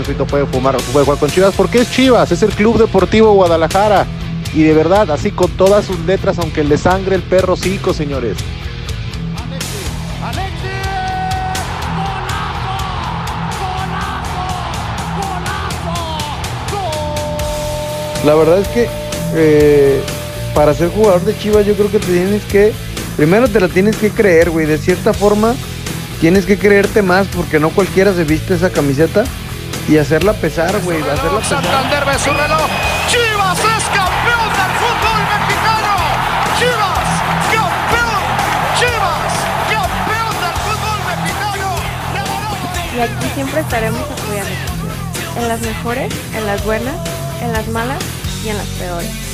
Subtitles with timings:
[0.00, 4.06] Chofito puede fumar, puede jugar con Chivas, porque es Chivas, es el Club Deportivo Guadalajara.
[4.54, 8.36] Y de verdad, así con todas sus letras, aunque le sangre el perro cico, señores.
[18.24, 18.88] La verdad es que
[19.34, 20.00] eh,
[20.54, 22.72] para ser jugador de Chivas yo creo que te tienes que,
[23.16, 25.54] primero te la tienes que creer, güey, de cierta forma
[26.20, 29.24] tienes que creerte más porque no cualquiera se viste esa camiseta
[29.88, 31.62] y hacerla pesar, güey, hacerla pesar.
[31.62, 32.68] Santander ve su reloj.
[33.08, 35.94] Chivas es campeón del fútbol mexicano.
[36.58, 37.08] Chivas,
[37.52, 38.22] campeón.
[38.78, 39.32] Chivas,
[39.70, 41.68] campeón del fútbol mexicano.
[42.96, 44.50] Y aquí siempre estaremos apoyando.
[45.36, 46.96] En las mejores, en las buenas,
[47.42, 48.02] en las malas
[48.44, 49.29] y en las peores.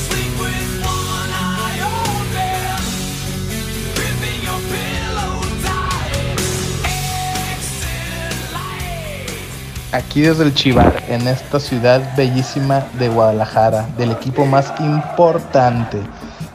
[9.92, 16.00] Aquí desde el Chivar, en esta ciudad bellísima de Guadalajara, del equipo más importante.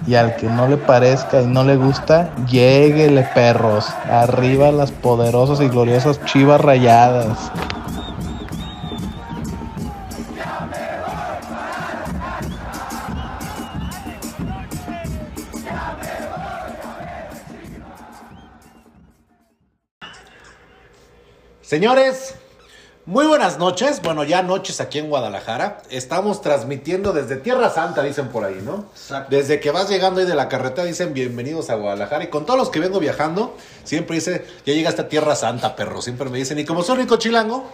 [0.05, 3.87] Y al que no le parezca y no le gusta, lléguele perros.
[4.09, 7.51] Arriba las poderosas y gloriosas chivas rayadas.
[21.61, 22.35] Señores,
[23.05, 24.01] muy buenas noches.
[24.01, 25.81] Bueno, ya noches aquí en Guadalajara.
[25.89, 28.85] Estamos transmitiendo desde Tierra Santa, dicen por ahí, ¿no?
[29.29, 32.23] Desde que vas llegando ahí de la carretera, dicen bienvenidos a Guadalajara.
[32.23, 36.01] Y con todos los que vengo viajando, siempre dice, ya llegaste a Tierra Santa, perro.
[36.01, 37.69] Siempre me dicen, y como soy rico chilango,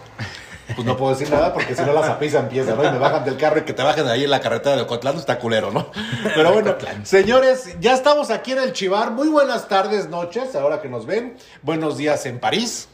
[0.74, 2.84] pues no puedo decir nada porque si no la zapiza empieza, ¿no?
[2.84, 4.82] Y me bajan del carro y que te bajen de ahí en la carretera de
[4.82, 5.90] Ocotlán está culero, ¿no?
[6.34, 9.10] Pero bueno, señores, ya estamos aquí en el Chivar.
[9.10, 11.36] Muy buenas tardes, noches, ahora que nos ven.
[11.62, 12.88] Buenos días en París.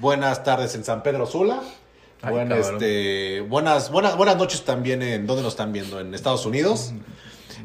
[0.00, 1.60] Buenas tardes en San Pedro Sula.
[2.22, 2.74] Ay, Buen, cabrón.
[2.74, 6.92] este, buenas, buenas, buenas noches también en donde nos están viendo, en Estados Unidos.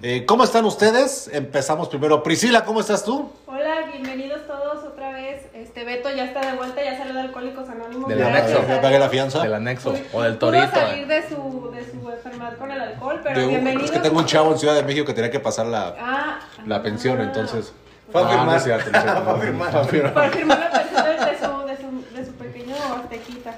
[0.02, 1.30] Eh, ¿Cómo están ustedes?
[1.34, 2.22] Empezamos primero.
[2.24, 3.32] Priscila, ¿cómo estás tú?
[3.48, 5.44] Hola, bienvenidos todos otra vez.
[5.54, 8.10] Este Beto ya está de vuelta, ya salió de Alcohólicos Anónimos.
[8.10, 8.68] Del anexo.
[8.68, 9.42] Ya pagué la fianza.
[9.42, 10.72] Del anexo Pudo- o del pudo torito.
[10.76, 13.86] salir de su, de su enfermedad con el alcohol, pero De un- bienvenidos.
[13.86, 16.40] es que tengo un chavo en Ciudad de México que tenía que pasar la, Ah,
[16.68, 17.24] la pensión, ah.
[17.24, 17.72] entonces.
[18.12, 18.48] Fue a No, firmar.
[18.48, 19.24] no es cierto, no es cierto.
[19.24, 19.72] Fue a firmar.
[19.72, 20.14] Fue a firmar.
[20.14, 22.76] Por firmar la pensión de, de su, de, su, de su pequeño
[23.18, 23.56] aztequita.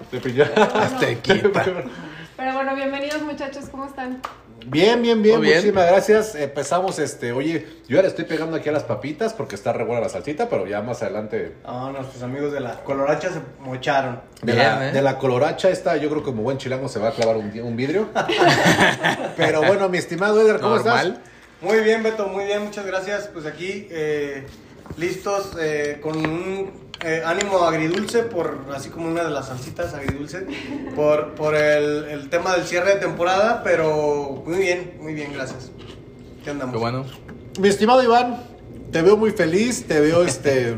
[0.82, 1.66] Aztequita.
[2.38, 4.22] Pero bueno, bienvenidos muchachos, ¿cómo están?
[4.68, 6.34] Bien, bien, bien, muchísimas gracias.
[6.36, 10.02] Empezamos, este, oye, yo le estoy pegando aquí a las papitas porque está re buena
[10.02, 14.22] la salsita, pero ya más adelante No, nuestros amigos de la Coloracha se mocharon.
[14.42, 14.92] de, Bien, la, ¿eh?
[14.92, 17.52] de la coloracha esta, yo creo que como buen chilango se va a clavar un,
[17.60, 18.10] un vidrio.
[19.38, 21.08] pero bueno, mi estimado Eder, ¿cómo Normal.
[21.08, 21.32] estás?
[21.62, 23.30] Muy bien, Beto, muy bien, muchas gracias.
[23.32, 24.46] Pues aquí eh,
[24.98, 26.72] listos eh, con un
[27.04, 30.46] eh, ánimo agridulce, por así como una de las salsitas agridulce,
[30.96, 35.72] por, por el, el tema del cierre de temporada, pero muy bien, muy bien, gracias.
[36.44, 36.74] ¿Qué andamos?
[36.74, 37.06] Qué bueno.
[37.60, 38.44] Mi estimado Iván,
[38.92, 40.76] te veo muy feliz, te veo este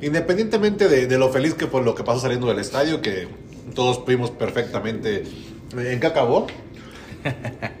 [0.00, 3.26] independientemente de, de lo feliz que por lo que pasó saliendo del estadio, que
[3.74, 5.24] todos vimos perfectamente
[5.76, 6.46] en qué acabó.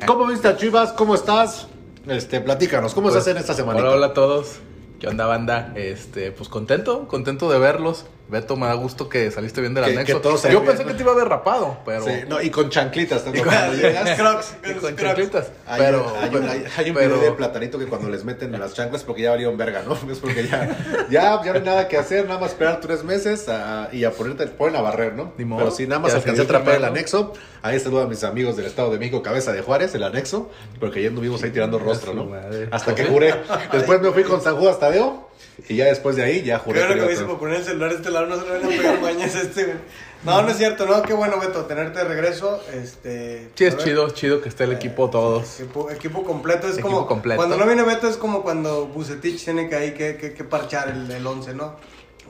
[0.06, 0.92] ¿Cómo viste a Chivas?
[0.92, 1.66] ¿Cómo estás?
[2.06, 3.80] Este, platícanos, ¿cómo Pues, estás en esta semana?
[3.80, 4.56] Hola, hola a todos.
[4.98, 5.72] ¿Qué onda, banda?
[5.74, 8.06] Este, pues contento, contento de verlos.
[8.26, 10.22] Beto, me da gusto que saliste bien del Que- anexo.
[10.22, 12.04] que Yo pensé que te iba a ver rapado, pero.
[12.04, 13.22] Sí, no, y con chanclitas.
[13.22, 14.18] tanto Y con- cuando llegas.
[14.18, 15.02] Crocs, y con Crocs.
[15.02, 15.46] chanclitas.
[15.66, 18.58] Hay, pero, hay un, hay- hay un pero- video de platanito que cuando les meten
[18.58, 19.94] las chanclas porque ya valieron verga, ¿no?
[20.10, 20.74] Es porque ya,
[21.10, 24.10] ya, ya no hay nada que hacer, nada más esperar tres meses a- y a
[24.10, 25.32] ponerte, ponen a barrer, ¿no?
[25.36, 25.58] Ni modo.
[25.60, 27.34] Pero sí, nada más alcancé a atrapar el anexo.
[27.60, 31.02] Ahí saludo a mis amigos del Estado de México, Cabeza de Juárez, el anexo, porque
[31.02, 32.30] ya anduvimos ahí tirando rostro, ¿no?
[32.70, 33.34] Hasta que juré.
[33.70, 35.23] Después me fui con San Judas Tadeo
[35.68, 36.84] y ya después de ahí ya juré.
[36.86, 38.68] Bueno que hice por poner el celular a este lado, no se lo van a
[38.68, 39.76] pegar mañas este, güey.
[40.24, 42.58] No, no es cierto, no, qué bueno, Beto, tenerte de regreso.
[42.72, 43.84] Este, Sí, es a ver.
[43.84, 45.60] chido, chido que esté el equipo todos.
[45.60, 47.36] Equipo, equipo completo es Equipo como completo.
[47.36, 50.88] cuando no viene Beto es como cuando Bucetich tiene que ahí que, que, que parchar
[50.88, 51.76] el, el 11, ¿no?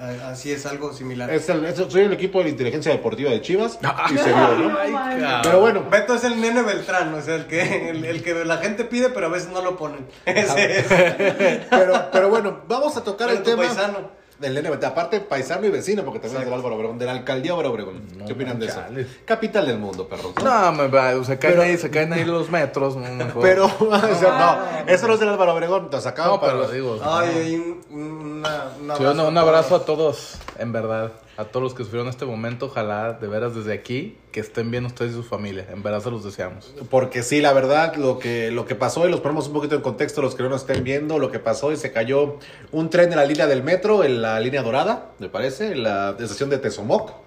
[0.00, 1.30] Así es algo similar.
[1.30, 4.06] Es el- es- soy el equipo de la inteligencia deportiva de Chivas Ah.
[4.12, 4.78] y se vio, ¿no?
[4.78, 5.40] Ay, Ay, cabrón.
[5.42, 8.56] Pero bueno, Beto es el nene Beltrán, o sea, el que, el, el que la
[8.58, 10.06] gente pide pero a veces no lo ponen.
[10.26, 10.86] Ese es.
[11.70, 13.64] pero, pero bueno, vamos a tocar Pero el tema.
[13.64, 14.10] paisano.
[14.38, 17.52] Del NBT, aparte paisano y vecino, porque también es del Álvaro Obregón, de la alcaldía
[17.52, 18.02] Álvaro Obregón.
[18.26, 18.76] ¿Qué opinan de eso?
[18.80, 19.06] chales.
[19.24, 20.32] Capital del mundo, perros.
[20.36, 20.44] ¿no?
[20.44, 22.96] No, me va, se caen Pero- ahí, se caen ahí los metros.
[22.96, 23.42] no, mejor.
[23.42, 26.62] Pero, o sea, no, eso no es del Álvaro Obregón, te sacaban No, para pero
[26.64, 26.98] los- digo.
[27.04, 28.44] Ay, hay un, un-
[28.80, 29.82] una, un Sí, abrazo todos.
[29.82, 31.12] a todos, en verdad.
[31.36, 32.66] A todos los que sufrieron este momento.
[32.66, 35.66] Ojalá, de veras, desde aquí, que estén bien ustedes y su familia.
[35.72, 36.74] En verdad se los deseamos.
[36.90, 39.80] Porque sí, la verdad, lo que, lo que pasó, y los ponemos un poquito en
[39.80, 42.38] contexto, los que no nos estén viendo, lo que pasó y se cayó
[42.70, 46.16] un tren de la línea del metro, en la línea dorada, me parece, en la
[46.18, 47.23] estación de Tezomoc.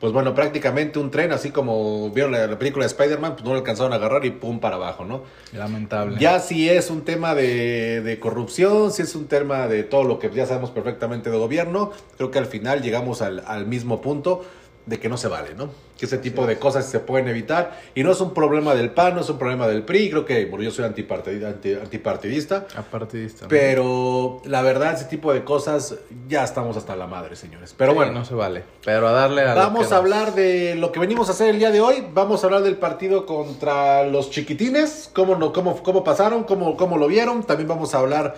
[0.00, 3.52] Pues bueno, prácticamente un tren, así como vieron la, la película de Spider-Man, pues no
[3.52, 5.22] lo alcanzaron a agarrar y pum para abajo, ¿no?
[5.52, 6.18] Lamentable.
[6.18, 10.18] Ya si es un tema de, de corrupción, si es un tema de todo lo
[10.18, 14.44] que ya sabemos perfectamente de gobierno, creo que al final llegamos al, al mismo punto
[14.86, 15.68] de que no se vale, ¿no?
[15.98, 19.14] Que ese tipo de cosas se pueden evitar y no es un problema del PAN,
[19.16, 23.48] no es un problema del PRI, creo que, bueno, yo soy antipartidista, anti- antipartidista Apartidista.
[23.48, 25.96] pero la verdad ese tipo de cosas
[26.28, 27.74] ya estamos hasta la madre, señores.
[27.76, 28.62] Pero Sí, bueno, no se vale.
[28.84, 31.58] Pero a darle a Vamos a nos- hablar de lo que venimos a hacer el
[31.58, 32.06] día de hoy.
[32.14, 35.10] Vamos a hablar del partido contra los chiquitines.
[35.14, 37.42] Cómo, no, cómo, cómo pasaron, cómo, cómo lo vieron.
[37.42, 38.34] También vamos a hablar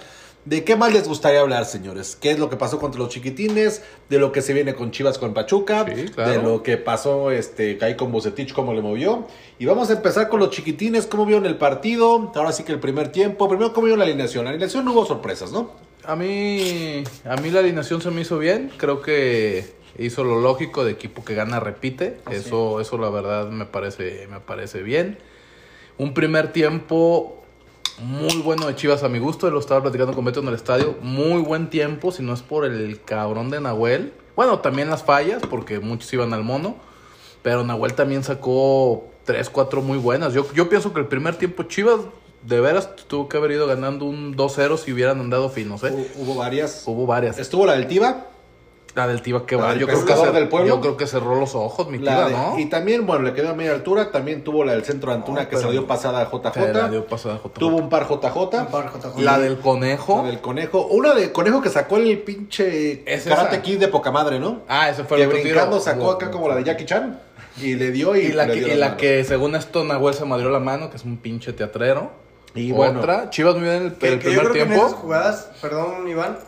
[0.48, 2.16] de qué más les gustaría hablar, señores.
[2.18, 3.82] ¿Qué es lo que pasó contra los chiquitines?
[4.08, 5.84] De lo que se viene con Chivas con Pachuca.
[5.94, 6.30] Sí, claro.
[6.30, 9.26] De lo que pasó este, ahí con Bucetich, cómo le movió.
[9.58, 11.06] Y vamos a empezar con los chiquitines.
[11.06, 12.32] ¿Cómo vieron el partido?
[12.34, 13.46] Ahora sí que el primer tiempo.
[13.46, 14.44] Primero, ¿cómo vieron la alineación?
[14.44, 15.72] La alineación no hubo sorpresas, ¿no?
[16.04, 18.72] A mí, a mí la alineación se me hizo bien.
[18.78, 19.66] Creo que
[19.98, 22.20] hizo lo lógico de equipo que gana repite.
[22.30, 25.18] Eso, eso la verdad me parece, me parece bien.
[25.98, 27.37] Un primer tiempo
[28.00, 29.50] muy bueno de Chivas a mi gusto.
[29.50, 30.96] Lo estaba platicando con Beto en el estadio.
[31.02, 34.12] Muy buen tiempo, si no es por el cabrón de Nahuel.
[34.36, 36.76] Bueno, también las fallas, porque muchos iban al mono.
[37.42, 40.32] Pero Nahuel también sacó 3, 4 muy buenas.
[40.32, 42.00] Yo, yo pienso que el primer tiempo Chivas
[42.42, 45.90] de veras tuvo que haber ido ganando un 2-0 si hubieran andado finos, ¿eh?
[46.16, 46.84] Hubo, hubo varias.
[46.86, 47.38] Hubo varias.
[47.38, 48.26] Estuvo la del Tiva.
[48.94, 49.70] La del Tiva que va.
[49.70, 50.68] del Yo creo que, pescador cer- del pueblo.
[50.68, 52.58] yo creo que cerró los ojos, mi de- ¿no?
[52.58, 54.10] Y también, bueno, le quedó a media altura.
[54.10, 56.72] También tuvo la del centro de Antuna No, que se la dio pasada a JJ.
[56.72, 57.58] La dio pasada a JJ.
[57.60, 58.60] Tuvo un par JJ.
[58.62, 59.20] Un par JJ.
[59.22, 60.22] La del conejo.
[60.22, 60.86] La del conejo.
[60.86, 63.62] Una de conejo que sacó el pinche Es Karate esa.
[63.62, 64.62] Kid de poca madre, ¿no?
[64.68, 65.80] Ah, ese fue que el otro brincando tiro.
[65.80, 67.20] sacó acá como la de Jackie Chan.
[67.60, 70.14] Y le dio y, Y la, le que, dio y la que según esto Nahuel
[70.14, 72.10] se madrió la mano, que es un pinche teatrero.
[72.54, 73.00] Y bueno.
[73.00, 74.86] Otra, Chivas muy bien en el, Que, el que yo primer que tiempo.
[74.86, 76.38] esas jugadas, perdón Iván,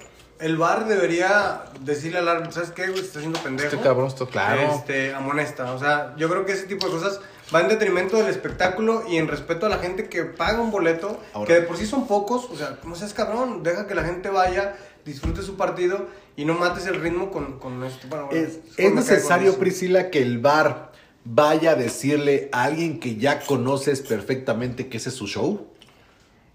[0.41, 2.99] el VAR debería decirle al árbitro, ¿sabes qué, güey?
[3.01, 3.69] Se está haciendo pendejo.
[3.71, 4.75] Este cabrón está claro.
[4.75, 5.73] Este, amonesta.
[5.73, 7.21] O sea, yo creo que ese tipo de cosas
[7.55, 11.21] va en detrimento del espectáculo y en respeto a la gente que paga un boleto,
[11.35, 11.47] Ahora.
[11.47, 12.47] que de por sí son pocos.
[12.51, 16.07] O sea, no seas cabrón, deja que la gente vaya, disfrute su partido
[16.37, 18.07] y no mates el ritmo con, con esto.
[18.09, 19.59] Bueno, bueno, Es, es necesario.
[19.59, 20.93] Priscila, que el bar
[21.25, 25.67] vaya a decirle a alguien que ya conoces perfectamente que ese es su show.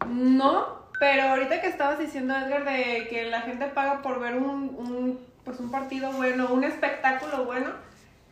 [0.07, 4.74] No, pero ahorita que estabas diciendo, Edgar, de que la gente paga por ver un,
[4.75, 7.68] un, pues un partido bueno, un espectáculo bueno,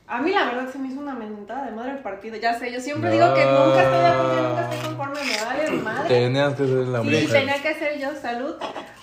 [0.07, 2.35] a mí la verdad se me hizo una mentada de madre el partido.
[2.35, 5.71] Ya sé, yo siempre digo que nunca estoy de acuerdo, nunca estoy conforme, me vale
[5.83, 6.07] madre.
[6.09, 7.29] Tenías que ser la Sí, mujer.
[7.29, 8.55] tenía que ser yo, salud.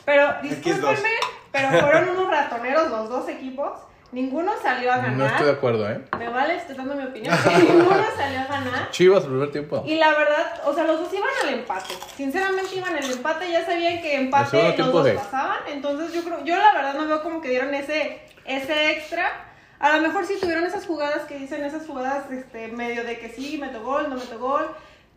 [0.04, 1.08] Pero discúlpenme,
[1.52, 3.78] pero fueron unos ratoneros los dos equipos.
[4.12, 5.12] Ninguno salió a ganar.
[5.12, 6.00] No estoy de acuerdo, ¿eh?
[6.18, 7.32] Me vale, estoy dando mi opinión.
[7.58, 8.90] Ninguno salió a ganar.
[8.90, 9.84] Chivas el primer tiempo.
[9.86, 11.94] Y la verdad, o sea, los dos iban al empate.
[12.16, 15.58] Sinceramente iban al empate, ya sabían que empate los dos de- pasaban.
[15.68, 19.30] Entonces yo creo, yo la verdad no veo como que dieron ese, ese extra.
[19.78, 23.28] A lo mejor sí tuvieron esas jugadas que dicen, esas jugadas este, medio de que
[23.30, 24.66] sí, meto gol, no meto gol.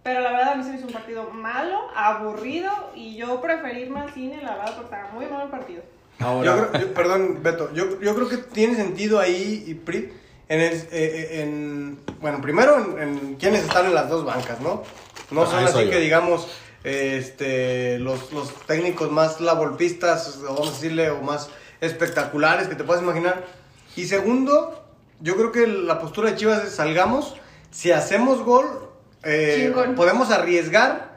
[0.04, 2.72] Pero la verdad a mí se me hizo un partido malo, aburrido.
[2.94, 5.82] Y yo preferí al cine, la verdad, porque estaba muy malo el partido.
[6.44, 10.12] Yo creo- yo- perdón, Beto, yo, yo creo que tiene sentido ahí, y Pri,
[10.50, 14.60] en, el, eh, eh, en- bueno, primero en, en quienes están en las dos bancas,
[14.62, 14.84] ¿no?
[15.32, 15.90] No Ah, son así yo.
[15.90, 16.48] que digamos,
[16.84, 21.50] este, los, los técnicos más lavolpistas, o vamos a decirle, o más
[21.82, 23.46] espectaculares que te puedas imaginar.
[23.96, 24.84] Y segundo,
[25.20, 27.36] yo creo que la postura de Chivas es salgamos,
[27.72, 28.66] si hacemos gol,
[29.24, 31.13] eh, podemos arriesgar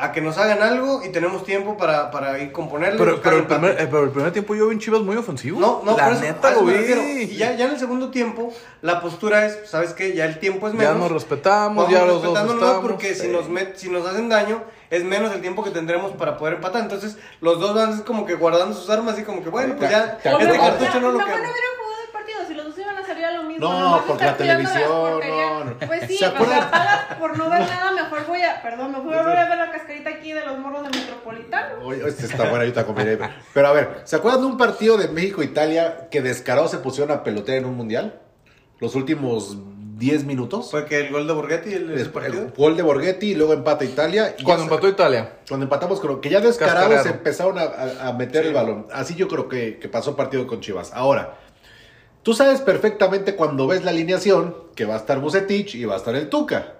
[0.00, 2.98] a que nos hagan algo y tenemos tiempo para, para ir componerle.
[2.98, 5.60] Pero, el primer, eh, pero el primer tiempo yo vi un Chivas muy ofensivo.
[5.60, 6.78] No, no, la neta eso lo me vi.
[6.78, 7.02] refiero.
[7.02, 8.52] Y ya, ya en el segundo tiempo,
[8.82, 10.14] la postura es, ¿sabes qué?
[10.14, 10.96] Ya el tiempo es Ya menos.
[10.98, 12.80] nos respetamos, Vamos ya los dos estamos.
[12.82, 16.36] porque si nos, met- si nos hacen daño, es menos el tiempo que tendremos para
[16.36, 16.82] poder empatar.
[16.82, 20.16] Entonces, los dos van como que guardando sus armas y como que, bueno, pues ya,
[20.16, 21.42] Te- te- este te- cartucho no lo mejor queda.
[21.42, 23.68] no hubieran jugado el partido, si los dos iban a salir a lo mismo.
[23.70, 25.74] No, porque la televisión, no, no.
[25.86, 29.00] Pues sí, ¿Se o sea, pagas por no ver nada, mejor voy a, perdón, me
[29.00, 29.70] voy a ver la
[30.30, 31.84] aquí de los morros de Metropolitano.
[31.84, 33.18] Oye, este está bueno, ahorita comeré.
[33.52, 37.22] Pero a ver, ¿se acuerdan de un partido de México-Italia que descarado se pusieron a
[37.22, 38.20] pelotear en un mundial?
[38.78, 39.58] Los últimos
[39.98, 40.70] 10 minutos.
[40.70, 42.10] Fue que el gol de Borghetti, el,
[42.56, 44.34] gol de Borghetti y luego empata Italia.
[44.38, 45.38] y Cuando empató Italia.
[45.48, 48.86] Cuando empatamos, creo que ya descarados empezaron a, a- a meter el balón.
[48.92, 50.92] Así yo creo que, que pasó partido con Chivas.
[50.94, 51.36] Ahora,
[52.22, 55.98] tú sabes perfectamente cuando ves la alineación que va a estar Bucetich y va a
[55.98, 56.76] estar el Tuca.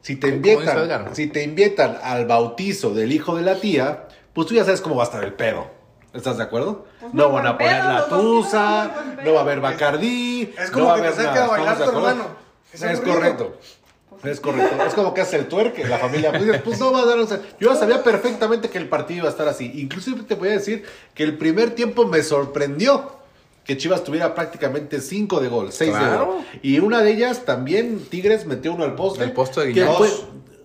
[0.00, 1.10] Si te invitan, Edgar.
[1.12, 4.96] si te invitan al bautizo del hijo de la tía, pues tú ya sabes cómo
[4.96, 5.66] va a estar el pedo.
[6.14, 6.86] ¿Estás de acuerdo?
[7.00, 8.90] Pues no van a poner la tusa,
[9.24, 10.54] no va a haber Bacardí.
[10.58, 11.78] Es no como va a que te a bailar.
[12.72, 13.58] Es correcto.
[14.24, 14.82] Es correcto.
[14.84, 16.32] Es como que hace el tuerque, la familia.
[16.32, 17.18] Pues, pues no va a dar.
[17.18, 19.70] o sea, yo ya sabía perfectamente que el partido iba a estar así.
[19.74, 23.17] Inclusive te voy a decir que el primer tiempo me sorprendió
[23.68, 26.38] que Chivas tuviera prácticamente 5 de gol, 6 de gol.
[26.62, 29.22] Y una de ellas también, Tigres metió uno al poste.
[29.24, 29.90] El poste de Guiñac.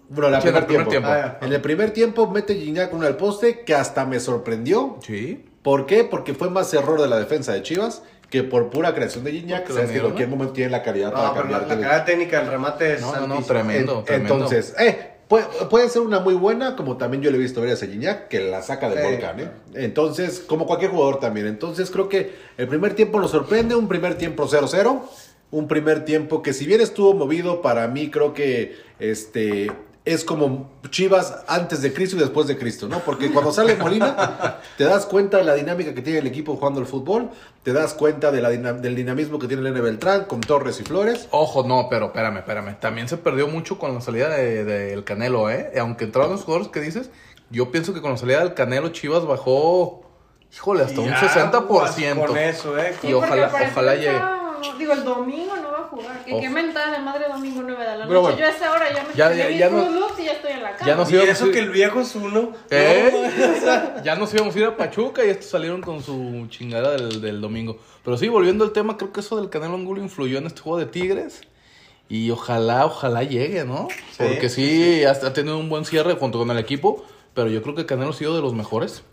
[0.08, 0.90] Bueno, la primer el primer tiempo.
[0.90, 1.10] tiempo.
[1.10, 1.38] Ah.
[1.46, 5.00] En el primer tiempo mete Gignac uno al poste que hasta me sorprendió.
[5.06, 5.44] Sí.
[5.64, 6.06] ¿Por qué?
[6.06, 9.62] Porque fue más error de la defensa de Chivas que por pura creación de Gignac.
[9.64, 11.76] Porque Sabes que en cualquier momento tiene la calidad para No, pero la, cambiarte la
[11.76, 13.48] de- carrera técnica del remate es No, no, no, altísima.
[13.60, 14.00] tremendo.
[14.00, 14.34] En- tremendo.
[14.36, 17.82] Entonces, eh, puede, puede ser una muy buena, como también yo le he visto varias
[17.82, 19.50] a Gignac, que la saca del volcán, ¿eh?
[19.74, 21.48] Entonces, como cualquier jugador también.
[21.48, 25.02] Entonces, creo que el primer tiempo nos sorprende, un primer tiempo 0-0,
[25.50, 29.72] un primer tiempo que si bien estuvo movido, para mí creo que este
[30.06, 33.00] es como Chivas antes de Cristo y después de Cristo, ¿no?
[33.00, 36.82] Porque cuando sale Molina, te das cuenta de la dinámica que tiene el equipo jugando
[36.82, 37.30] el fútbol,
[37.64, 39.80] te das cuenta de la del dinamismo que tiene el N.
[39.80, 41.30] Beltrán con Torres y Flores.
[41.32, 42.76] Ojo, no, pero espérame, espérame.
[42.82, 45.72] También se perdió mucho con la salida del de, del Canelo, ¿eh?
[45.80, 47.10] Aunque entraron los jugadores que dices,
[47.50, 50.04] yo pienso que con la salida del Canelo Chivas bajó,
[50.54, 52.26] híjole, hasta un Ya, 60%.
[52.28, 52.94] Con eso, ¿eh?
[53.04, 54.20] Y ojalá- ojalá llegue.
[54.72, 56.26] No- Digo, el domingo no va a jugar.
[56.26, 58.22] Que qué mentada de madre domingo 9 de la Pero noche.
[58.22, 58.38] bueno.
[58.40, 59.84] Yo a esa hora ya me Ya- ya- ya no-
[60.20, 60.88] y ya estoy en la cama.
[60.88, 62.52] Ya no Y íbamos eso ir- que el viejo es uno.
[62.70, 63.12] ¿Eh?
[64.04, 67.42] ya nos íbamos a ir a Pachuca y estos salieron con su chingada del, del
[67.42, 67.78] domingo.
[68.04, 70.80] Pero sí, volviendo al tema, creo que eso del Canelo Angulo influyó en este juego
[70.80, 71.42] de Tigres.
[72.10, 73.88] Y ojalá, ojalá llegue, ¿no?
[74.18, 77.04] Porque sí, ha ha tenido un buen cierre junto con el equipo.
[77.34, 79.04] Pero yo creo que Canelo ha sido de los mejores.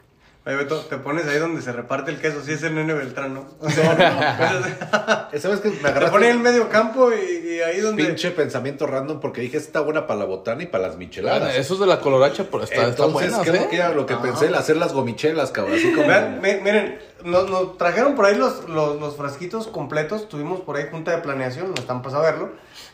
[0.51, 2.43] Oye, Beto, te pones ahí donde se reparte el queso.
[2.45, 3.47] Sí es el nene Beltrán, ¿no?
[5.39, 6.11] ¿Sabes que me te agarraste?
[6.11, 8.05] pone en el medio campo y, y ahí donde...
[8.05, 11.55] Pinche pensamiento random porque dije, está buena para la botana y para las micheladas.
[11.57, 13.69] Eso es de la coloracha, pero está, está Entonces, creo ¿eh?
[13.71, 15.77] que era lo que pensé, el hacer las gomichelas, cabrón.
[15.77, 16.09] Así como...
[16.09, 20.29] Vean, mi- miren, nos, nos trajeron por ahí los, los, los frasquitos completos.
[20.29, 22.51] Tuvimos por ahí junta de planeación, no están pasando a verlo.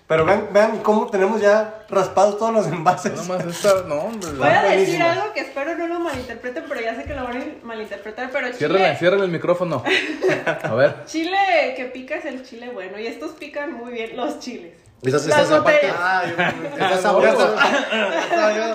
[0.07, 3.13] Pero vean, vean cómo tenemos ya raspados todos los envases.
[3.13, 4.31] Nada más esta, no, hombre.
[4.39, 7.37] Voy a decir algo que espero no lo malinterpreten, pero ya sé que lo van
[7.37, 8.31] a malinterpretar.
[8.31, 9.83] Pero Ciérrale, chile, ciérrale el micrófono.
[10.63, 11.05] A ver.
[11.07, 13.01] chile que pica es el chile bueno.
[13.01, 14.86] Y estos pican muy bien los chiles.
[15.07, 15.63] Esas, Las esas.
[15.99, 16.23] Ah,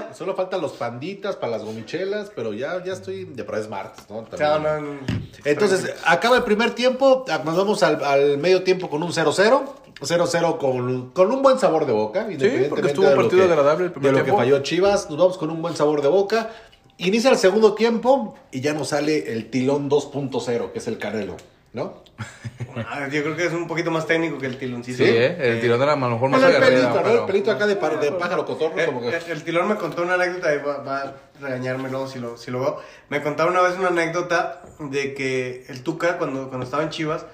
[0.09, 0.15] yo...
[0.15, 4.05] Solo faltan los panditas para las gomichelas, pero ya, ya estoy, ya pero es martes,
[4.09, 4.21] ¿no?
[4.23, 4.99] También.
[5.45, 9.61] Entonces, acaba el primer tiempo, nos vamos al, al medio tiempo con un 0-0.
[10.01, 12.21] 0-0 con, con un buen sabor de boca.
[12.21, 14.39] independientemente porque estuvo de un partido que- agradable el primer De lo tiempo.
[14.41, 16.49] que falló Chivas, nos vamos con un buen sabor de boca.
[16.97, 21.37] Inicia el segundo tiempo y ya nos sale el tilón 2.0, que es el Canelo,
[21.73, 22.01] ¿no?
[22.73, 24.99] Ah, yo creo que es un poquito más técnico que el tiloncito.
[24.99, 25.35] Sí, ¿eh?
[25.39, 27.03] El tirón era a lo mejor más Bueno, el aguerrido, pelito, ¿no?
[27.03, 29.09] pero- El pelito acá de, par- de pájaro cotorro, Eh, como que...
[29.09, 32.37] eh, el tilón me contó una anécdota y va, va a regañarme luego si lo,
[32.37, 32.79] si lo veo.
[33.09, 37.25] Me contaba una vez una anécdota de que el Tuca, cuando, cuando estaba en Chivas,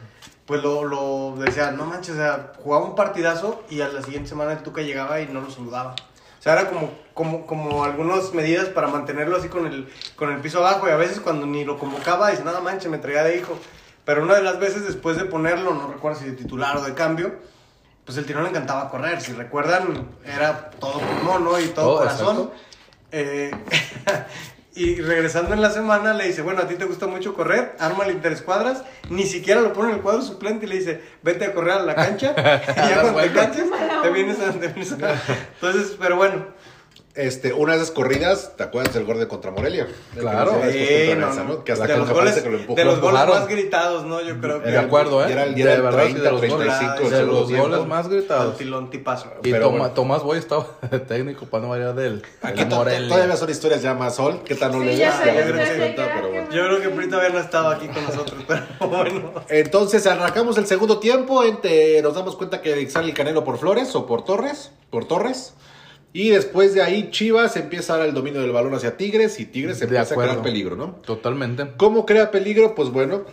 [0.48, 4.30] pues lo, lo decía, no manches, o sea, jugaba un partidazo y a la siguiente
[4.30, 5.92] semana el Tuca llegaba y no lo saludaba.
[5.92, 10.40] O sea, era como, como, como algunas medidas para mantenerlo así con el, con el
[10.40, 13.38] piso abajo y a veces cuando ni lo convocaba, dice, nada manches, me traía de
[13.38, 13.56] hijo.
[14.08, 16.94] Pero una de las veces después de ponerlo, no recuerdo si de titular o de
[16.94, 17.36] cambio,
[18.06, 19.20] pues el tirón le encantaba correr.
[19.20, 21.60] Si recuerdan, era todo pulmón, ¿no?
[21.60, 22.52] Y todo, Todo, corazón.
[23.12, 23.52] Eh,
[24.76, 28.06] y regresando en la semana le dice, bueno, a ti te gusta mucho correr, arma
[28.06, 31.54] el interescuadras, ni siquiera lo pone en el cuadro suplente y le dice, vete a
[31.54, 33.66] correr a la cancha y ya cuando te canches,
[34.04, 34.52] te vienes a...
[34.54, 34.96] te vienes a-
[35.56, 36.46] Entonces, pero bueno.
[37.18, 39.88] Este, una de esas corridas, ¿te acuerdas del gol de contra Morelia?
[40.18, 40.62] Claro.
[40.62, 42.76] Que no, Que hasta de, que los goles, que lo empujó.
[42.78, 44.22] de los Lo goles más gritados, ¿no?
[44.22, 44.70] Yo creo que...
[44.70, 45.32] De acuerdo, ¿eh?
[45.32, 48.12] Era el- y de verdad, sí, 30, de los 35 goles, de los más El
[48.12, 48.58] gritados.
[48.58, 49.32] tilón tipazo.
[49.44, 49.94] Y Pero Toma- bueno.
[49.96, 53.10] Tomás Boy estaba de técnico para no variar del, Aquí del to- to- Morelia.
[53.16, 54.42] todavía son historias ya más sol.
[54.46, 55.24] ¿Qué tal no Sí, le ya sé,
[55.96, 56.48] pero bueno.
[56.52, 59.32] Yo creo que Pri todavía no estaba aquí con nosotros, pero bueno.
[59.50, 63.96] Entonces arrancamos el segundo tiempo, entre, nos damos cuenta que sale el Canelo por Flores
[63.96, 65.54] o por Torres, por Torres.
[66.18, 69.46] Y después de ahí Chivas empieza a dar el dominio del balón hacia Tigres y
[69.46, 70.96] Tigres empieza a crear peligro, ¿no?
[71.06, 71.68] Totalmente.
[71.78, 72.74] ¿Cómo crea peligro?
[72.74, 73.24] Pues bueno,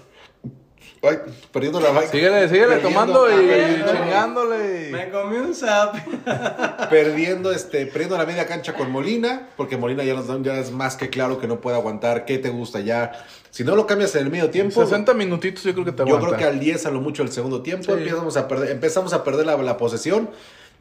[1.03, 1.17] ay,
[1.51, 4.91] perdiendo la Síguele, síguele perdiendo- tomando y perdiendo- chingándole.
[4.91, 5.97] Me comí un zap.
[6.91, 10.71] perdiendo este perdiendo la media cancha con Molina porque Molina ya nos da ya es
[10.71, 13.13] más que claro que no puede aguantar qué te gusta ya
[13.51, 16.17] si no lo cambias en el medio tiempo 60 minutitos yo creo que te yo
[16.17, 16.27] aguanta.
[16.37, 17.99] creo que al 10 a lo mucho el segundo tiempo Sí.
[17.99, 20.29] empezamos a perder empezamos a perder la, la posesión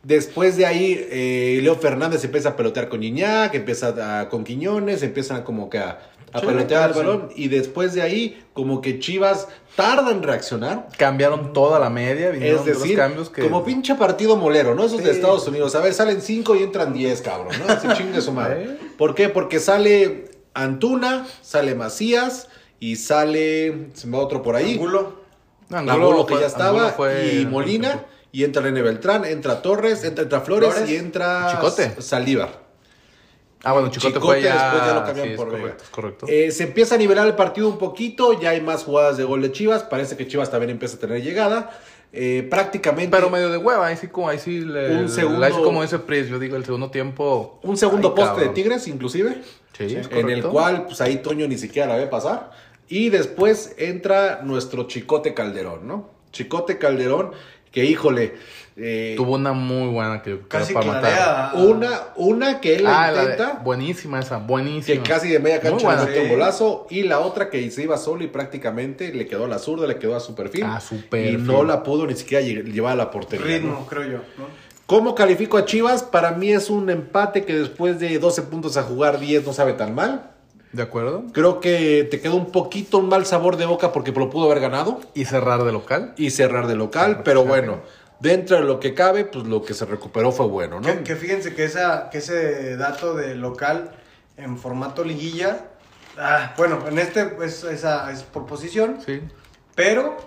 [0.03, 5.01] después de ahí eh, Leo Fernández empieza a pelotear con Iñak empieza a- con Quiñones
[5.03, 6.00] empiezan como que a,
[6.33, 7.00] a Sí, pelotear el sí.
[7.00, 12.29] balón y después de ahí como que Chivas tarda en reaccionar Cambiaron toda la media,
[12.31, 13.41] vinieron es decir, cambios que...
[13.43, 14.83] como pinche partido molero, ¿no?
[14.86, 15.12] Esos de.
[15.12, 15.74] Estados Unidos.
[15.75, 17.79] A ver, salen 5 y entran 10, cabrón, ¿no?
[17.79, 18.63] Se chingue su madre.
[18.69, 18.77] ¿Eh?
[18.98, 19.29] ¿Por qué?
[19.29, 23.88] Porque sale Antuna, sale Macías y sale.
[23.93, 24.74] Se me va otro por ahí.
[24.74, 25.22] Angulo.
[25.72, 26.89] Angulo, que fue- ya Angulo estaba.
[26.91, 27.89] fue y Molina.
[27.93, 28.07] tiempo.
[28.33, 30.89] Y entra René Beltrán, entra Torres, entra, entra Flores, Flores.
[30.89, 32.01] y entra Chicote.
[32.01, 32.63] Saldívar.
[33.63, 34.73] Ah, bueno, Chicote, fue ya...
[34.73, 36.25] después ya lo sí, por correcto, correcto.
[36.27, 39.41] Eh, se empieza a nivelar el partido un poquito, ya hay más jugadas de gol
[39.41, 41.69] de Chivas, parece que Chivas también empieza a tener llegada.
[42.11, 45.49] Eh, prácticamente Pero medio de hueva, ahí sí como, ahí sí le, Un segundo- le
[45.51, 47.59] como ese Pris, yo digo, el segundo tiempo.
[47.63, 48.47] un segundo Ay, poste cabrón.
[48.49, 49.41] de Tigres, inclusive.
[49.77, 52.51] Sí, en el cual pues ahí Toño ni siquiera la ve pasar.
[52.87, 56.09] Y después entra nuestro Chicote Calderón, ¿no?
[56.31, 57.31] Chicote Calderón,
[57.73, 58.35] que híjole,
[58.75, 61.01] eh, Tuvo una muy buena que que Casi para matar.
[61.01, 61.51] clarea.
[61.55, 65.03] una, una que él Ah, de- intenta, buenísima esa, que buenísima.
[65.03, 68.27] casi de media cancha mete un golazo, y la otra que se iba solo y
[68.27, 70.63] prácticamente le quedó a la zurda, le quedó a su perfil.
[70.63, 71.45] A su Y perfil.
[71.45, 73.45] no la pudo ni siquiera lle- llevar a la portería.
[73.45, 73.51] ¿no?
[73.53, 74.17] Ritmo, creo yo.
[74.39, 74.45] ¿no?
[74.87, 76.03] ¿Cómo califico a Chivas?
[76.03, 79.73] Para mí es un empate que después de 12 puntos a jugar 10 no sabe
[79.73, 80.31] tan mal.
[80.73, 81.23] ¿De acuerdo?
[81.33, 84.59] Creo que te quedó un poquito un mal sabor de boca porque lo pudo haber
[84.59, 86.13] ganado Y cerrar de local.
[86.17, 87.81] y cerrar de local, pero bueno,
[88.19, 90.87] dentro de lo que cabe, pues lo que se recuperó fue bueno, ¿no?
[90.87, 93.91] Que, que fíjense que, esa, que ese dato de local
[94.37, 95.59] en formato liguilla,
[96.17, 99.21] ah, bueno, en este pues, esa es por posición, Sí.
[99.75, 100.17] pero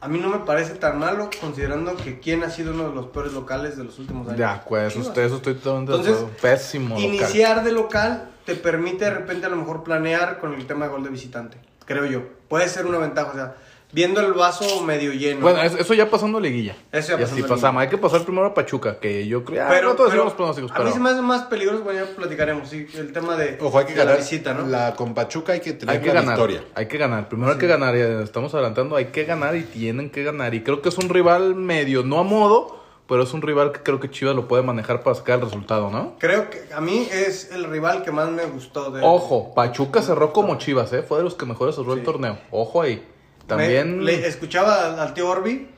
[0.00, 3.06] a mí no me parece tan malo considerando que quién ha sido uno de los
[3.06, 4.36] peores locales de los últimos años.
[4.38, 5.06] De acuerdo, Chivas.
[5.06, 6.38] usted, eso estoy totalmente de Entonces, acuerdo.
[6.42, 7.04] Pésimo local.
[7.04, 10.92] Iniciar de local te permite de repente a lo mejor planear con el tema de
[10.92, 12.22] gol de visitante, creo yo.
[12.48, 13.54] Puede ser una ventaja, o sea,
[13.94, 15.40] viendo el vaso medio lleno.
[15.42, 16.74] Bueno, es- eso ya pasando liguilla.
[16.92, 17.82] Eso ya y pasando así pasamos.
[17.82, 19.66] Hay que pasar primero a Pachuca, que yo creo.
[19.68, 20.86] pero, no todos pero decimos pronósticos, a pero.
[20.86, 23.84] mí se me hace más peligroso, bueno, ya platicaremos, sí, el tema de, Ojo, hay
[23.84, 24.66] que de la ganar visita, ¿no?
[24.66, 26.34] La con Pachuca hay que tener Hay que la ganar.
[26.36, 26.64] victoria.
[26.74, 27.28] Hay que ganar.
[27.28, 27.94] Primero hay que ganar.
[27.94, 28.96] Ya estamos adelantando.
[28.96, 30.54] Hay que ganar y tienen que ganar.
[30.54, 33.80] Y creo que es un rival medio, no a modo, pero es un rival que
[33.80, 36.14] creo que Chivas lo puede manejar para sacar el resultado, ¿no?
[36.18, 38.90] Creo que a mí es el rival que más me gustó.
[38.90, 41.02] De, Ojo, Pachuca cerró como Chivas, ¿eh?
[41.02, 42.38] Fue de los que mejor cerró el torneo.
[42.50, 43.06] Ojo ahí.
[43.46, 43.98] También.
[43.98, 45.68] Me- le escuchaba al, al tío Orbi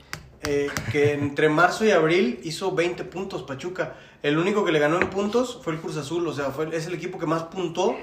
[0.43, 3.95] eh, que entre marzo y abril hizo 20 puntos Pachuca.
[4.23, 6.27] El único que le ganó en puntos fue el Cruz Azul.
[6.29, 7.95] O sea, fue, es el equipo que más puntó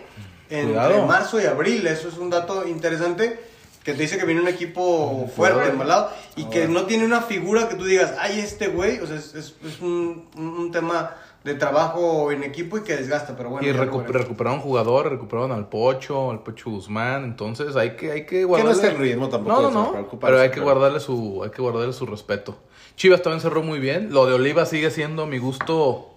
[0.50, 1.06] entre Cuidado.
[1.06, 1.86] marzo y abril.
[1.88, 3.40] Eso es un dato interesante
[3.84, 7.68] que te dice que viene un equipo fuerte, embalado y que no tiene una figura
[7.68, 9.00] que tú digas, ay, este güey.
[9.00, 13.36] O sea, es, es- es un, un- tema de trabajo en equipo y que desgasta.
[13.36, 18.12] Pero bueno, y recu- recuperaron jugadores, recuperaron al Pocho, al Pocho Guzmán, entonces hay que,
[18.12, 18.74] hay que Que no guardarle...
[18.74, 19.62] esté en ritmo tampoco.
[19.64, 22.56] No, no, no, pero hay que guardarle su, hay que guardarle su respeto.
[22.96, 26.10] Chivas también cerró muy bien, lo de Oliva sigue siendo mi gusto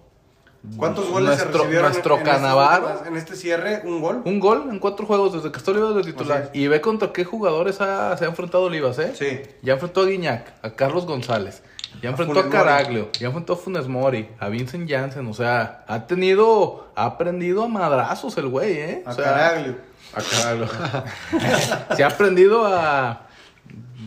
[0.77, 2.87] ¿Cuántos goles nuestro, se recibieron nuestro en, Canavaro.
[2.87, 3.81] últimas- en este cierre?
[3.85, 4.21] ¿Un gol?
[4.25, 6.49] Un gol en cuatro juegos desde que está Olivas de titular.
[6.53, 9.13] Y ve contra qué jugadores ha- se ha enfrentado Olivas, ¿eh?
[9.15, 9.41] Sí.
[9.61, 11.61] Ya enfrentó a Guiñac, a Carlos González,
[12.01, 12.49] ya enfrentó a.
[12.49, 15.27] Caraglio, ya enfrentó a Funes Mori, a Vincent Janssen.
[15.27, 19.03] O sea, ha tenido, ha aprendido a madrazos el güey, ¿eh?
[19.05, 19.75] A sea, Caraglio.
[20.13, 20.67] A Caraglio.
[21.95, 23.21] se ha aprendido a.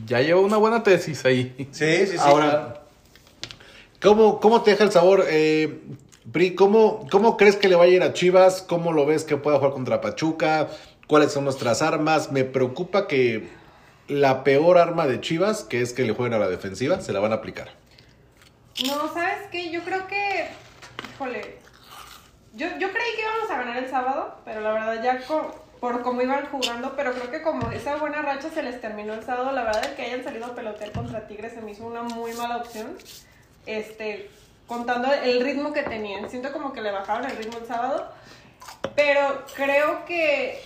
[0.06, 1.54] Ya lleva una buena tesis ahí.
[1.70, 2.16] Sí, sí, sí.
[2.20, 2.74] Ahora.
[4.00, 5.24] ¿Cómo, ¿Cómo te deja el sabor?
[5.28, 5.80] Eh,
[6.32, 8.60] Pri, ¿cómo, ¿cómo crees que le va a ir a Chivas?
[8.60, 10.68] ¿Cómo lo ves que pueda jugar contra Pachuca?
[11.06, 12.32] ¿Cuáles son nuestras armas?
[12.32, 13.48] Me preocupa que
[14.08, 17.20] la peor arma de Chivas, que es que le jueguen a la defensiva, se la
[17.20, 17.68] van a aplicar.
[18.86, 19.70] No, ¿sabes qué?
[19.70, 20.48] Yo creo que.
[21.14, 21.58] Híjole.
[22.54, 25.20] Yo, yo creí que íbamos a ganar el sábado, pero la verdad ya
[25.80, 29.24] por cómo iban jugando, pero creo que como esa buena racha se les terminó el
[29.24, 32.02] sábado, la verdad el que hayan salido a pelotear contra Tigres se me hizo una
[32.02, 32.96] muy mala opción.
[33.66, 34.30] Este,
[34.68, 36.30] contando el ritmo que tenían.
[36.30, 38.12] Siento como que le bajaron el ritmo el sábado,
[38.94, 40.62] pero creo que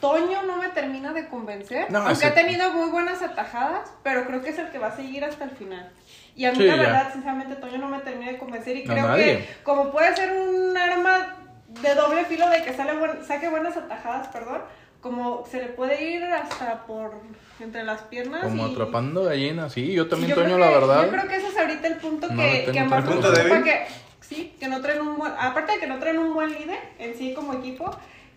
[0.00, 1.90] Toño no me termina de convencer.
[1.90, 4.96] No, aunque ha tenido muy buenas atajadas, pero creo que es el que va a
[4.96, 5.90] seguir hasta el final.
[6.36, 6.82] Y a mí Sí, la ya.
[6.82, 9.24] verdad, sinceramente, Toño no me termina de convencer y A creo nadie.
[9.46, 11.36] que como puede ser un arma
[11.68, 14.62] de doble filo de que sale buen- saque buenas atajadas, perdón,
[15.04, 17.12] como se le puede ir hasta por
[17.60, 18.42] entre las piernas.
[18.42, 19.92] Como y- atrapando gallinas, sí.
[19.92, 21.04] Yo también, yo Toño, creo la que- verdad.
[21.04, 23.62] Yo creo que ese es ahorita el punto No que, que me punto débil.
[23.62, 23.84] que
[24.22, 27.14] sí, que no traen un buen, aparte de que no traen un buen líder en
[27.18, 27.90] sí como equipo,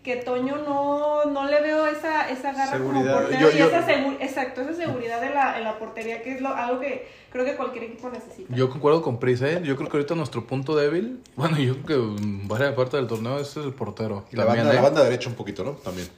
[0.04, 3.12] que Toño no, no le veo esa, esa garra Seguridad.
[3.14, 6.32] como portero Yo- y esa segu- exacto, esa seguridad en la, en la portería que
[6.34, 8.54] es lo, algo que creo que cualquier equipo necesita.
[8.54, 9.60] Yo concuerdo con Prisa, ¿eh?
[9.64, 13.38] Yo creo que ahorita nuestro punto débil, bueno, yo creo que varias parte del torneo
[13.38, 14.26] es el portero.
[14.30, 14.76] Y la También, banda, ¿eh?
[14.76, 15.70] la banda derecha un poquito, ¿no?
[15.72, 16.08] También.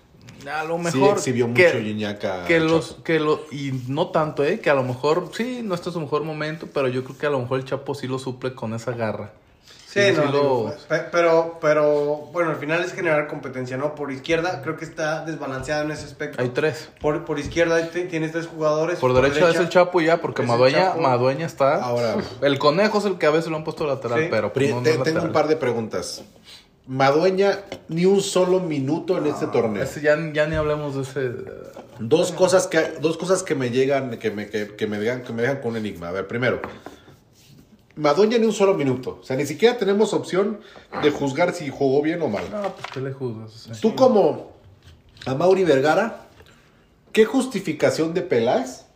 [0.48, 1.16] A lo Sí mejor.
[1.18, 3.02] exhibió mucho que, Gignac que los, Chapo.
[3.04, 4.60] que lo, y no tanto, ¿eh?
[4.60, 7.26] Que a lo mejor, sí, no este es su mejor momento, pero yo creo que
[7.26, 9.32] a lo mejor el Chapo sí lo suple con esa garra.
[9.86, 13.96] Sí, no, lo- digo, pe- pero, pero, bueno, al final es generar competencia, ¿no?
[13.96, 16.40] Por izquierda creo que está desbalanceado en ese aspecto.
[16.40, 16.90] Hay tres.
[17.00, 19.00] Por, por izquierda tienes tres jugadores.
[19.00, 21.00] Por derecha, es el Chapo ya, porque Madueña, Chapo.
[21.00, 21.82] Madueña está.
[21.82, 24.26] Ahora, El conejo es el que a veces lo han puesto lateral, Sí.
[24.30, 25.02] pero no, no te- lateral.
[25.02, 26.22] tengo un par de preguntas.
[26.90, 29.80] Madueña, ni un solo minuto en este torneo.
[29.80, 31.30] Ese ya, ya ni hablemos de ese.
[32.00, 35.32] Dos cosas que dos cosas que me llegan, que me, que, que me dejan, que
[35.32, 36.08] me dejan con un enigma.
[36.08, 36.60] A ver, primero,
[37.94, 39.20] Madueña ni un solo minuto.
[39.20, 40.58] O sea, ni siquiera tenemos opción
[41.00, 42.42] de juzgar si jugó bien o mal.
[42.50, 43.54] No, pues ¿qué le juzgas?
[43.54, 44.50] O sea, Tú como
[45.26, 46.26] a Mauri Vergara,
[47.12, 48.86] ¿qué justificación de Peláez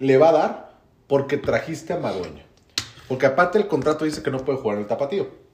[0.00, 0.72] le va a dar
[1.06, 2.46] porque trajiste a Madueña?
[3.06, 5.45] Porque aparte el contrato dice que no puede jugar en el tapatío.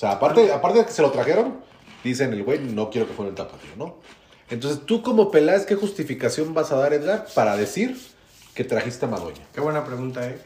[0.00, 1.60] O sea, aparte, aparte de que se lo trajeron,
[2.02, 3.96] dicen el güey, no quiero que en el tapatío, ¿no?
[4.48, 8.00] Entonces, tú como Peláez, ¿qué justificación vas a dar, Edgar, para decir
[8.54, 9.42] que trajiste a Madueña?
[9.52, 10.38] Qué buena pregunta, ¿eh?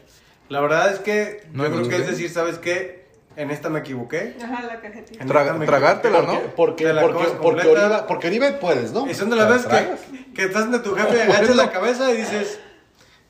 [0.49, 3.05] La verdad es que No, yo creo no, que es decir, ¿sabes qué?
[3.37, 4.35] En esta me equivoqué.
[4.43, 5.23] Ajá, la cajetilla.
[5.23, 6.21] Me tragártela.
[6.23, 6.41] ¿no?
[6.57, 7.67] Porque, porque, porque.
[7.69, 9.09] Oribe, porque Oribe puedes, ¿no?
[9.09, 11.71] Y son de las ¿Te veces que, que estás de tu jefe y agachas la
[11.71, 12.59] cabeza y dices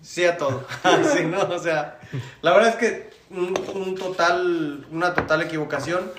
[0.02, 0.66] sí a todo.
[1.16, 1.42] sí, ¿no?
[1.42, 2.00] O sea,
[2.42, 6.12] la verdad es que un, un total, una total equivocación.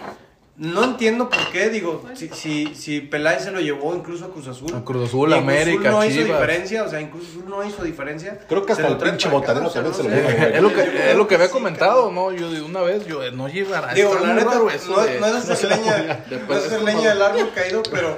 [0.58, 4.48] No entiendo por qué, digo, si, si, si Peláez se lo llevó incluso a Cruz
[4.48, 4.74] Azul.
[4.74, 6.40] A Cruz Azul, y América, no hizo Chivas.
[6.40, 8.38] diferencia, o sea, Cruz Azul no hizo diferencia.
[8.48, 10.54] Creo que hasta el pinche botanero también se no lo güey.
[10.54, 12.32] Es lo que, es lo que había Sí, comentado, ¿no?
[12.32, 13.92] Yo de una vez, yo no llevará.
[13.92, 17.08] Digo, la neta, no, eso no, de- es hacer leña, no es de leña no.
[17.10, 18.16] del árbol caído, pero,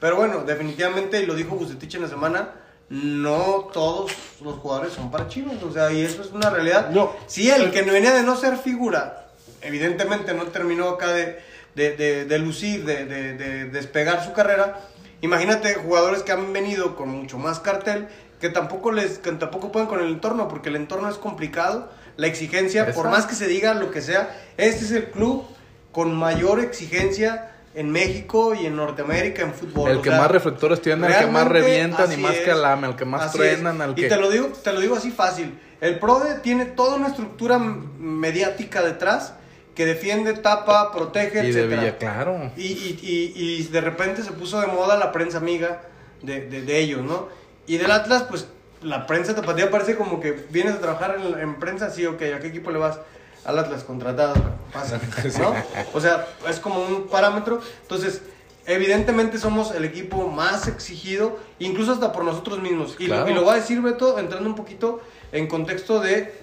[0.00, 2.50] pero bueno, definitivamente, y lo dijo Bucetich en la semana,
[2.88, 6.90] no todos los jugadores son para Chivas, o sea, y eso es una realidad.
[6.90, 7.12] No.
[7.26, 9.26] Si el que venía de no ser figura,
[9.60, 11.38] evidentemente no terminó acá de,
[11.74, 14.80] de, de- de lucir, de, de- de despegar su carrera,
[15.20, 18.06] imagínate jugadores que han venido con mucho más cartel,
[18.40, 22.26] que tampoco, les, que tampoco pueden con el entorno, porque el entorno es complicado, la
[22.28, 25.44] exigencia, por más que se diga lo que sea, este es el club
[25.90, 29.90] con mayor exigencia en México y en Norteamérica en fútbol.
[29.90, 32.96] El o que sea, más reflectores tiene, el que más revientan y más es, el
[32.96, 34.08] que más truenan, al Y que...
[34.08, 35.58] te lo digo, te lo digo así fácil.
[35.82, 39.34] El PRODE tiene toda una estructura mediática detrás
[39.74, 42.52] que defiende, tapa, protege, Y de etcétera.
[42.56, 45.82] Y, y, y, y de repente se puso de moda la prensa amiga
[46.22, 47.28] de, de, de ellos, ¿no?
[47.66, 48.48] Y del Atlas, pues
[48.80, 52.40] la prensa tapatía parece como que vienes a trabajar en, en prensa, sí, ok, ¿a
[52.40, 53.00] qué equipo le vas?
[53.46, 54.34] Al Atlas contratado,
[54.72, 54.98] pasa,
[55.40, 55.54] ¿no?
[55.94, 57.60] O sea, es como un parámetro.
[57.82, 58.20] Entonces,
[58.66, 62.96] evidentemente somos el equipo más exigido, incluso hasta por nosotros mismos.
[62.98, 63.30] Y, lo, Claro.
[63.30, 65.00] y lo voy a decir, Beto, entrando un poquito
[65.32, 66.34] en contexto de,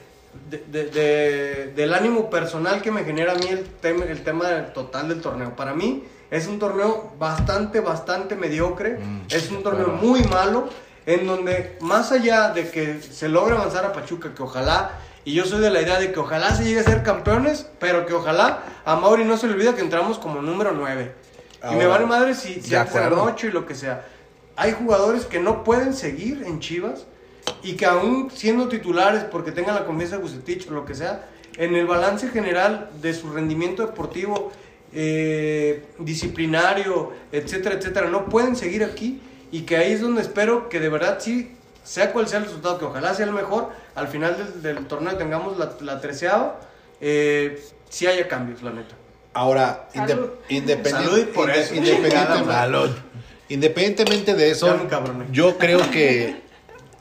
[0.49, 4.47] de- de- de- del ánimo personal que me genera a mí el, tema el tema
[4.47, 5.55] del total del torneo.
[5.55, 8.97] Para mí es un torneo bastante, bastante mediocre.
[9.29, 9.99] es un torneo claro.
[10.01, 10.69] muy malo,
[11.05, 14.91] en donde más allá de que se logre avanzar a Pachuca, que ojalá,
[15.25, 18.05] y yo soy de la idea de que ojalá se llegue a ser campeones, pero
[18.05, 21.13] que ojalá a Mauri no se le olvide que entramos como número 9.
[21.71, 23.23] y me vale madre si, si acuerdo.
[23.23, 24.05] 8 y lo que sea.
[24.55, 27.05] Hay jugadores que no pueden seguir en Chivas
[27.63, 31.27] y que aún siendo titulares porque tengan la confianza de Bucetich o lo que sea,
[31.57, 34.51] en el balance general de su rendimiento deportivo,
[34.93, 40.79] eh, disciplinario, etcétera, etcétera, no pueden seguir aquí y que ahí es donde espero que
[40.79, 44.37] de verdad sí, sea cual sea el resultado, que ojalá sea el mejor, al final
[44.37, 46.59] del, del torneo tengamos la, la treceava,
[47.01, 48.95] eh, sí haya cambios, la neta.
[49.33, 50.07] Ahora, Salud.
[50.07, 53.01] inde- Salud y independente, por eso, independientemente,
[53.49, 54.67] independientemente de eso,
[55.31, 56.41] yo creo que,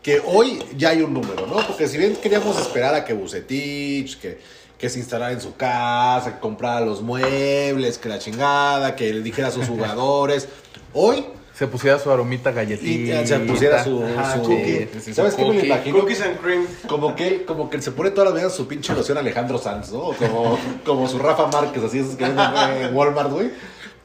[0.02, 1.66] que hoy ya hay un número, ¿no?
[1.66, 4.40] Porque si bien queríamos esperar a que Bucetich, que,
[4.78, 9.20] que se instalara en su casa, que comprara los muebles, que la chingada, que le
[9.20, 10.48] dijera a sus jugadores,
[10.94, 13.26] hoy Se pusiera su aromita y galletita.
[13.26, 14.88] se pusiera su, Ajá, su- cookie.
[15.00, 15.98] Sí, ¿Sabes qué me lo imagino?
[16.00, 16.66] Cookies and cream.
[16.88, 19.92] Como que, él- como que se pone todas las mañanas su pinche loción Alejandro Sanz,
[19.92, 20.12] ¿no?
[20.18, 22.46] Como, como su Rafa Márquez, así esos que venden
[22.88, 23.50] en Walmart, güey.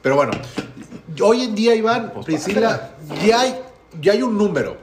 [0.02, 0.32] Pero bueno,
[1.22, 2.90] hoy en día, Iván, Pues, Priscila,
[3.26, 3.58] ya hay,
[4.00, 4.76] ya hay un número,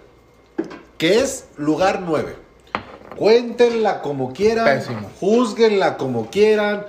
[0.97, 2.35] que es lugar 9.
[3.15, 5.09] Cuéntenla como quieran, Pésimo.
[5.19, 6.85] juzguenla como quieran,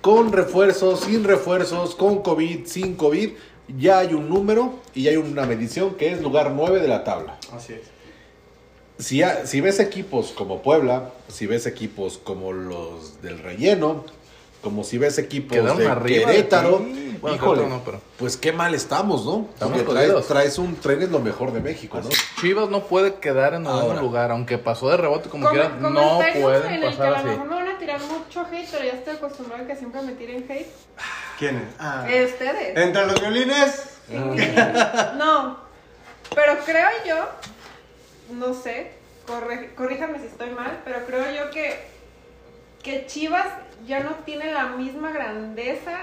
[0.00, 3.30] con refuerzos, sin refuerzos, con COVID, sin COVID.
[3.76, 7.04] Ya hay un número y ya hay una medición que es lugar 9 de la
[7.04, 7.82] tabla Así es.
[9.04, 14.04] si, ha- si ves equipos como Puebla, si ves equipos como los del relleno,
[14.62, 17.04] como si ves equipos Quedaron de de Querétaro, ti.
[17.20, 19.48] Bueno, híjole, no, pero- pues qué mal estamos, ¿no?
[19.52, 22.08] Estamos traes, traes un tren es lo mejor de México, ¿no?
[22.40, 24.00] Chivas no puede quedar en Ahora.
[24.00, 27.26] lugar, aunque pasó de rebote como, Como, quiera, como no pueden pasar a así.
[27.26, 30.00] lo mejor me van a tirar mucho hate, pero ya estoy acostumbrado a que siempre
[30.02, 30.68] me tiren hate.
[31.38, 31.62] ¿Quién es?
[31.78, 32.04] Ah.
[32.08, 32.76] Eh, ustedes.
[32.76, 33.84] Entre los violines.
[35.16, 35.58] No,
[36.34, 37.28] pero creo yo,
[38.34, 38.92] no sé,
[39.26, 41.78] corre- corríjame si estoy mal, pero creo yo que,
[42.82, 43.46] que Chivas
[43.86, 45.98] ya no tiene la misma grandeza.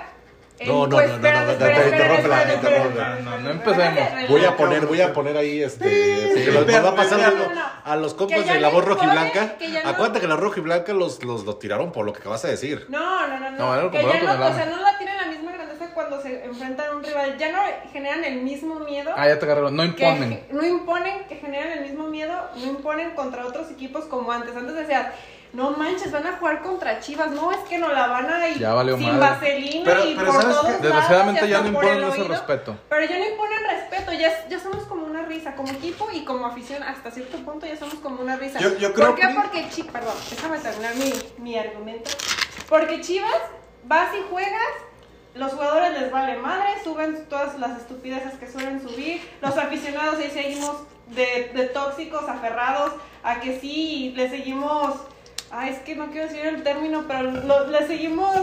[0.65, 4.29] No, no, pues, no, no, no, no, No, empecemos.
[4.29, 6.51] Voy a poner, voy a poner ahí este.
[6.83, 7.33] Va a pasar
[7.83, 11.43] a los compas de la voz que ya no- Acuérdate que la rojiblanca los, los,
[11.43, 12.85] los tiraron por lo que acabas de decir.
[12.89, 13.91] No, no, no, no.
[13.91, 16.95] Que ya no, o sea, no la tienen la misma grandeza cuando se enfrentan a
[16.95, 17.37] un rival.
[17.37, 17.59] Ya no
[17.91, 19.11] generan el mismo miedo.
[19.15, 19.75] Ah, ya te agarraron.
[19.75, 20.45] No imponen.
[20.51, 24.55] no imponen, que generan el mismo miedo, no imponen contra otros equipos como antes.
[24.55, 25.07] Antes decías,
[25.55, 27.31] no manches, van a jugar contra Chivas.
[27.31, 29.19] No, es que no la van a ir Ya valió sin madre.
[29.19, 30.81] vaselina Pero- y pero por ¿sabes todos lados.
[30.81, 32.27] Desgraciadamente ya no imponen ese oído.
[32.27, 32.77] respeto.
[32.89, 36.45] Pero ya no imponen respeto, ya, ya somos como una risa, como equipo y como
[36.45, 38.59] afición, hasta cierto punto ya somos como una risa.
[38.59, 39.27] Yo- yo creo ¿Por qué?
[39.27, 42.11] que- Porque Chivas, perdón, déjame terminar mi, mi argumento.
[42.67, 43.31] Porque Chivas,
[43.85, 44.61] vas y juegas,
[45.35, 50.31] los jugadores les vale madre, suben todas las estupideces que suelen subir, los aficionados ahí
[50.31, 50.75] seguimos
[51.07, 52.91] de, de tóxicos, aferrados,
[53.23, 54.95] a que sí, le seguimos...
[55.51, 58.35] Ay, es que no quiero decir el término, pero lo- le seguimos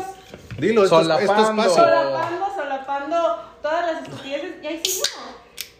[0.59, 1.75] Dilo, esto, es- esto es Solapando.
[1.75, 5.09] solapando, solapando todas las estupideces y ahí seguimos.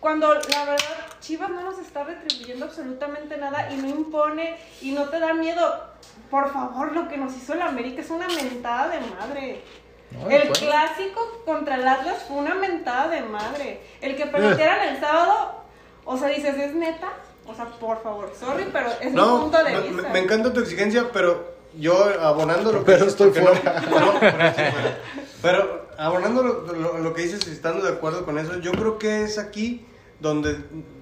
[0.01, 0.79] Cuando la verdad
[1.21, 5.85] Chivas no nos está retribuyendo absolutamente nada y no impone y no te da miedo.
[6.31, 9.63] Por favor, lo que nos hizo el América es una mentada de madre.
[10.11, 13.81] No, el clásico contra el Atlas fue una mentada de madre.
[14.01, 15.63] El que permitieran el sábado,
[16.05, 17.09] o sea, dices, ¿es neta?
[17.53, 20.09] O sea, por favor, sorry, pero es mi No, punto de me, vista.
[20.11, 23.81] me encanta tu exigencia, pero yo abonando lo que Pero dices, estoy porque no- fuera.
[23.81, 25.67] no, pero fuera.
[25.99, 29.23] Abonando lo, lo- lo que dices y estando de acuerdo con eso, yo creo que
[29.25, 29.85] es aquí
[30.21, 30.57] donde,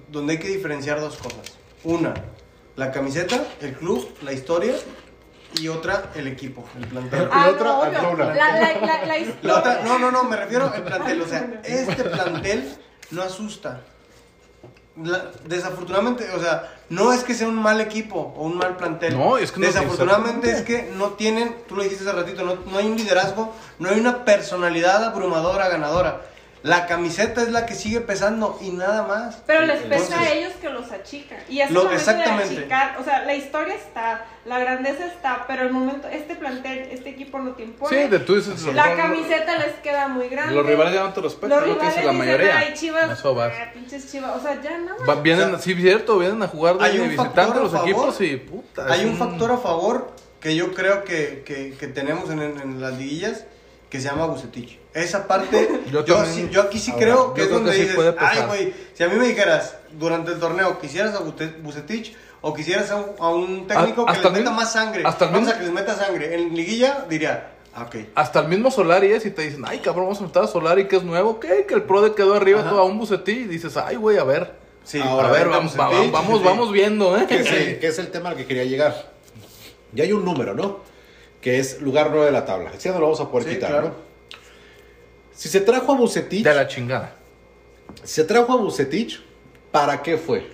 [0.09, 1.53] donde hay que diferenciar dos cosas.
[1.83, 2.13] Una,
[2.75, 4.73] la camiseta, el club, la historia,
[5.59, 7.27] y otra, el equipo, el plantel.
[7.31, 8.17] Ah, Y otra, no, obvio.
[8.17, 9.39] La, la, la, la historia.
[9.43, 11.21] La otra, no, no, no, me refiero al plantel.
[11.21, 12.73] O sea, este plantel
[13.11, 13.81] no asusta.
[15.01, 19.17] La- desafortunadamente, o sea, no es que sea un mal equipo o un mal plantel.
[19.17, 22.55] No, es que no- Desafortunadamente es que no tienen, tú lo dijiste hace ratito, no,
[22.69, 26.21] no hay un liderazgo, no hay una personalidad abrumadora, ganadora.
[26.63, 29.41] La camiseta es la que sigue pesando y nada más.
[29.47, 31.39] Pero les pesa Entonces, a ellos que los achican.
[31.49, 32.57] Y es Lo- momento de exactamente.
[32.59, 32.97] achicar.
[32.99, 37.39] O sea, la historia está, la grandeza está, pero el momento, este plantel, este equipo
[37.39, 38.03] no te impone.
[38.03, 38.63] Sí, de tú dices.
[38.75, 40.53] La camiseta les queda muy grande.
[40.53, 42.57] Los rivales ya no te respetan, Los es lo que rivales dice la mayoría.
[42.59, 43.53] Ay, chivas, Eso vas.
[43.59, 44.35] ah, pinches chivas.
[44.37, 45.03] O sea, ya nada.
[45.03, 47.63] Va- vienen, O sea, sí, cierto, vienen a jugar de hay un visitante factor a
[47.63, 48.85] los favor, equipos y puta.
[48.87, 52.79] Hay es un factor a favor que yo creo que, que, que tenemos en, en
[52.81, 53.45] las liguillas
[53.91, 54.79] que se llama Bucetich.
[54.93, 57.77] Esa parte, Yo yo, también- sí- yo aquí sí Ahora, creo que es donde que
[57.77, 62.15] sí dices, ay güey, si a mí me dijeras durante el torneo quisieras a Bucetich
[62.41, 65.25] o quisieras a un, a un técnico A- que hasta les meta más sangre, hasta
[65.25, 66.33] el vamos mismo- a que les meta sangre.
[66.35, 67.95] En liguilla diría, ah, ok.
[68.15, 70.87] Hasta el mismo Solari es y te dicen, ay cabrón, vamos a meter a Solari
[70.87, 71.65] que es nuevo, ¿qué?
[71.67, 74.23] Que el pro de quedó arriba todo a un bucetí y dices, ay güey, a
[74.23, 74.53] ver.
[74.83, 76.43] Sí, Ahora, a ver, vamos, vamos, sí.
[76.43, 77.27] vamos viendo, ¿eh?
[77.27, 79.11] que es, el, que es el tema al que quería llegar.
[79.93, 80.79] Ya hay un número, ¿no?
[81.41, 82.71] Que es lugar 9 de la tabla.
[82.71, 83.87] Ese ya no lo vamos a poder Sí, quitar, claro.
[83.89, 83.93] ¿no?
[85.33, 87.15] Si se trajo a Bucetich, De la chingada.
[88.03, 89.19] si se trajo a Bucetich,
[89.71, 90.45] ¿para qué fue?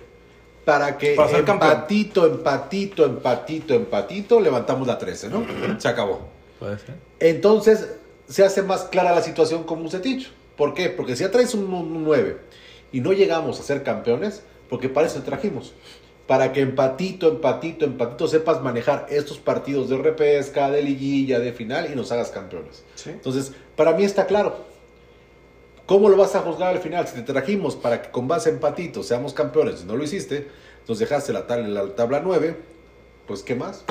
[0.64, 5.46] Para que Para empatito, empatito, empatito, empatito, levantamos la 13, ¿no?
[5.78, 6.28] Se acabó.
[6.58, 6.94] Puede ser.
[7.20, 7.88] Entonces
[8.28, 10.30] se hace más clara la situación con Bucetich.
[10.56, 10.88] ¿Por qué?
[10.90, 12.38] Porque si ya traes un, un 9
[12.92, 15.72] y no llegamos a ser campeones, porque para eso te trajimos.
[16.28, 21.90] Para que empatito, empatito, empatito sepas manejar estos partidos de repesca, de liguilla, de final
[21.90, 22.84] y nos hagas campeones.
[22.94, 23.10] Sí.
[23.10, 24.64] Entonces, para mí está claro.
[25.86, 27.08] ¿Cómo lo vas a juzgar al final?
[27.08, 30.46] Si te trajimos para que con base empatito seamos campeones y no lo hiciste,
[30.86, 32.56] nos dejaste la, tabla, la tabla 9,
[33.26, 33.84] pues ¿qué más?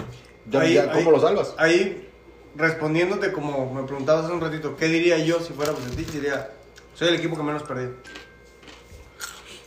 [0.47, 1.55] Ya- Ahí- ya, ¿Cómo ahí- lo salvas?
[1.57, 2.07] Ahí,
[2.55, 6.11] respondiéndote como me preguntabas hace un ratito, ¿qué diría yo si fuera Bucetich?
[6.11, 6.51] Diría,
[6.93, 7.89] soy el equipo que menos perdí.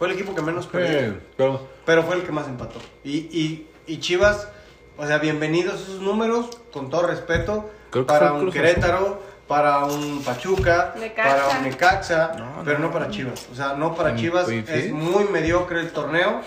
[0.00, 0.86] Fue el equipo que menos perdí.
[0.94, 2.80] Eh, pero- pero fue el que más empató.
[3.04, 4.48] Y, y, y Chivas,
[4.96, 8.50] o sea, bienvenidos a esos números, con todo respeto, Creo que para un.
[8.50, 11.28] Querétaro, para un Pachuca, Necaxa.
[11.36, 13.10] para un Necaxa, No, pero no, no, para.
[13.10, 13.46] Chivas.
[13.52, 14.64] O sea, no para Chivas, sí.
[14.66, 16.40] es muy mediocre el torneo.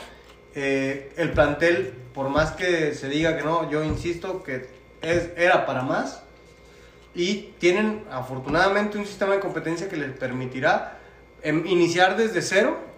[0.56, 4.68] Eh, el plantel, por más que se diga que no, yo insisto que
[5.04, 6.24] es, era para más.
[7.13, 10.98] Y tienen afortunadamente un sistema de competencia que les permitirá
[11.44, 12.92] em, iniciar desde cero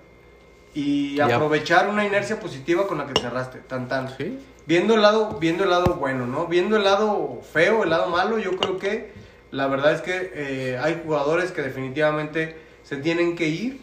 [0.76, 3.60] y aprovechar una inercia positiva con la que cerraste.
[3.60, 4.16] Tan tan.
[4.18, 4.38] Sí.
[4.68, 6.48] Viendo el lado, viendo el lado bueno, ¿no?
[6.48, 9.14] Viendo el lado feo, el lado malo, yo creo que
[9.52, 13.82] la verdad es que eh, hay jugadores que definitivamente se tienen que ir.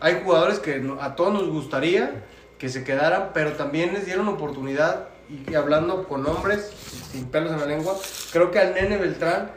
[0.00, 2.24] Hay jugadores que a todos nos gustaría
[2.58, 5.08] que se quedaran, pero también les dieron oportunidad.
[5.28, 6.70] Y, hablando con hombres,
[7.12, 7.96] sin pelos en la lengua,
[8.32, 9.50] creo que al nene Beltrán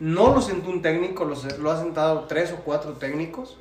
[0.00, 3.56] no lo sentó un técnico, lo, lo ha sentado tres o cuatro técnicos.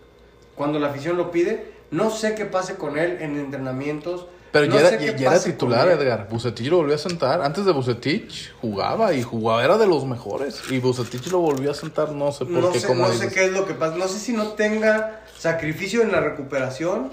[0.56, 4.28] Cuando la afición lo pide, no sé qué pase con él en entrenamientos.
[4.52, 5.88] Pero no ya, era, ya- ya titular.
[5.90, 6.28] Edgar.
[6.28, 7.42] Bucetich lo volvió a sentar.
[7.44, 10.62] Antes de Bucetich jugaba y jugaba, era de los mejores.
[10.72, 13.30] Y Bucetich lo volvió a sentar, no sé por no qué, sé, no dices.
[13.30, 13.96] sé qué es lo que pasa.
[13.96, 17.12] No sé si no tenga sacrificio en la recuperación.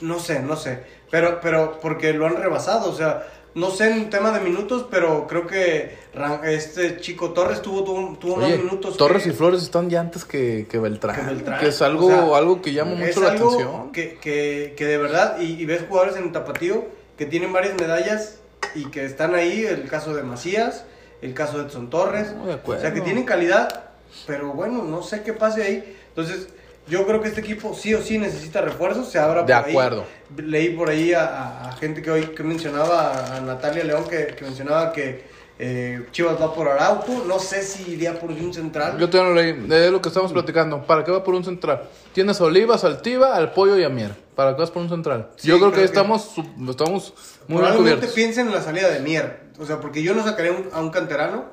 [0.00, 0.82] No sé, no sé.
[1.12, 2.90] Pero, pero porque lo han rebasado.
[2.90, 5.96] O sea, no sé en tema de minutos, pero creo que
[6.44, 8.96] este chico Torres tuvo, tuvo, tuvo Oye, más minutos.
[8.96, 11.14] Torres que- y Flores están ya antes que, que Beltrán.
[11.16, 11.60] que Beltrán.
[11.60, 13.92] Que es algo, O sea, algo que llama mucho la atención.
[13.92, 16.84] Que, que, que de verdad, y, y ves jugadores en el tapatío
[17.16, 18.40] que tienen varias medallas
[18.74, 20.84] y que están ahí, el caso de Macías,
[21.22, 22.32] el caso de Edson Torres.
[22.34, 22.80] No, de acuerdo.
[22.80, 23.90] O sea, que tienen calidad,
[24.26, 25.96] pero bueno, no sé qué pase ahí.
[26.08, 26.48] Entonces,
[26.86, 29.08] yo creo que este equipo sí o sí necesita refuerzos.
[29.10, 29.70] Se abra De por ahí.
[29.70, 30.04] acuerdo.
[30.36, 34.26] Leí por ahí a, a- a gente que hoy que mencionaba, a Natalia León, que,
[34.36, 37.24] que mencionaba que eh, Chivas va por Araujo.
[37.26, 38.98] No sé si iría por un central.
[38.98, 40.82] Yo todavía no leí, es lo que estamos platicando.
[40.84, 41.84] ¿Para qué va por un central?
[42.12, 44.12] Tienes a Oliva, Saltiva, al Pollo y a Mier.
[44.34, 45.30] ¿Para qué vas por un central?
[45.36, 46.30] Sí, Yo creo que creo ahí que- estamos,
[46.68, 47.14] estamos
[47.46, 48.10] muy bien Probablemente cubiertos.
[48.10, 49.44] piensen en la salida de Mier.
[49.60, 51.44] O sea, porque yo no sacaría un- a un canterano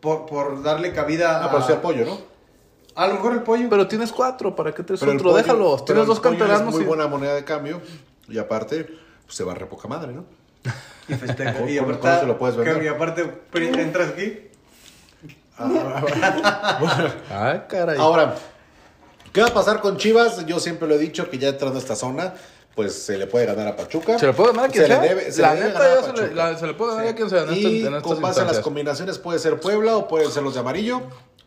[0.00, 1.50] por, por darle cabida Ah, a...
[1.50, 2.31] pero sí apoyo, ¿no?
[2.94, 3.68] A lo mejor el pollo.
[3.70, 5.06] Pero tienes cuatro, ¿para qué el otro?
[5.18, 6.68] pollo- Déjalos, tienes dos canteranos.
[6.68, 7.80] Es muy y- buena moneda de cambio.
[8.28, 8.84] Y aparte,
[9.24, 10.24] pues, se barre poca madre, ¿no?
[11.08, 11.54] Y festeja.
[11.54, 12.78] ¿Cómo- y aparte, cómo se lo puedes vender?
[12.78, 14.48] que- y aparte, pri- entras aquí.
[17.30, 17.98] Ay, caray.
[17.98, 18.34] Ahora,
[19.32, 20.44] ¿qué va a pasar con Chivas?
[20.46, 22.34] Yo siempre lo he dicho que ya entrando a esta zona,
[22.74, 24.18] pues se le puede ganar a Pachuca.
[24.18, 25.98] ¿Se le puede ganar a quien Se le debe- se la le debe neta, ganar
[25.98, 27.96] a ya se le, la- se le puede ganar a quien sea en, Y esta-
[27.96, 31.02] en con base en las combinaciones puede ser Puebla o pueden ser los de amarillo.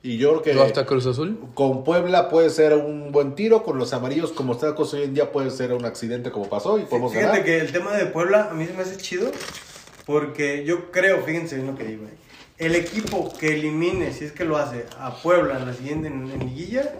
[0.07, 1.39] Y yo creo ¿Tú que hasta Cruz Azul?
[1.55, 5.03] con Puebla puede ser un buen tiro, con los amarillos como está la cosa hoy
[5.03, 7.43] en día puede ser un accidente como pasó y podemos Fíjate ganar.
[7.43, 9.31] que el tema de Puebla a mí se me hace chido.
[10.05, 12.03] Porque yo creo, fíjense bien lo que digo.
[12.05, 12.09] eh,
[12.59, 16.29] El equipo que elimine, si es que lo hace, a Puebla en la siguiente en,
[16.29, 16.93] en liguilla,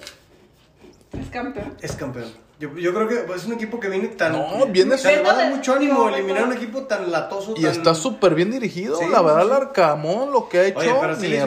[1.13, 1.75] Es campeón.
[1.81, 2.31] es campeón.
[2.57, 4.31] Yo, yo creo que es un equipo que viene tan.
[4.31, 7.53] No, viene le va a dar mucho ánimo eliminar un equipo tan latoso.
[7.57, 8.95] Y tan- está súper bien dirigido.
[8.97, 9.53] Sí, la verdad, sí, el.
[9.53, 11.43] Arcamón, lo que ha hecho, Oye, pero sí le hizo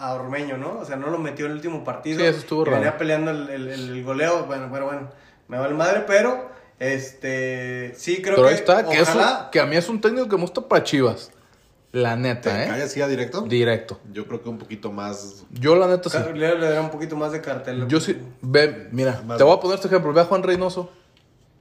[0.00, 0.78] a Ormeño, ¿no?
[0.80, 2.18] O sea, no lo metió en el último partido.
[2.18, 2.78] Sí, eso estuvo raro.
[2.78, 4.44] Venía peleando el, el- el goleo.
[4.46, 5.08] Bueno, bueno, bueno.
[5.46, 6.50] Me vale madre, pero.
[6.80, 7.94] Este.
[7.96, 8.54] Sí, creo Pero que.
[8.54, 9.48] ahí está, que, es un- ojalá.
[9.52, 11.30] que a mí es un técnico que me gusta para Chivas.
[11.92, 12.68] La ¿Te neta, ¿eh?
[12.68, 13.42] callas así a directo?
[13.42, 14.00] Directo.
[14.12, 15.44] Yo creo que un poquito más.
[15.50, 16.16] Yo, la neta, sí.
[16.34, 17.86] Le, le dará un poquito más de cartel.
[17.86, 18.16] Yo sí.
[18.40, 20.12] Ve, mira, Más te voy a poner este ejemplo.
[20.14, 20.90] Ve a Juan Reynoso.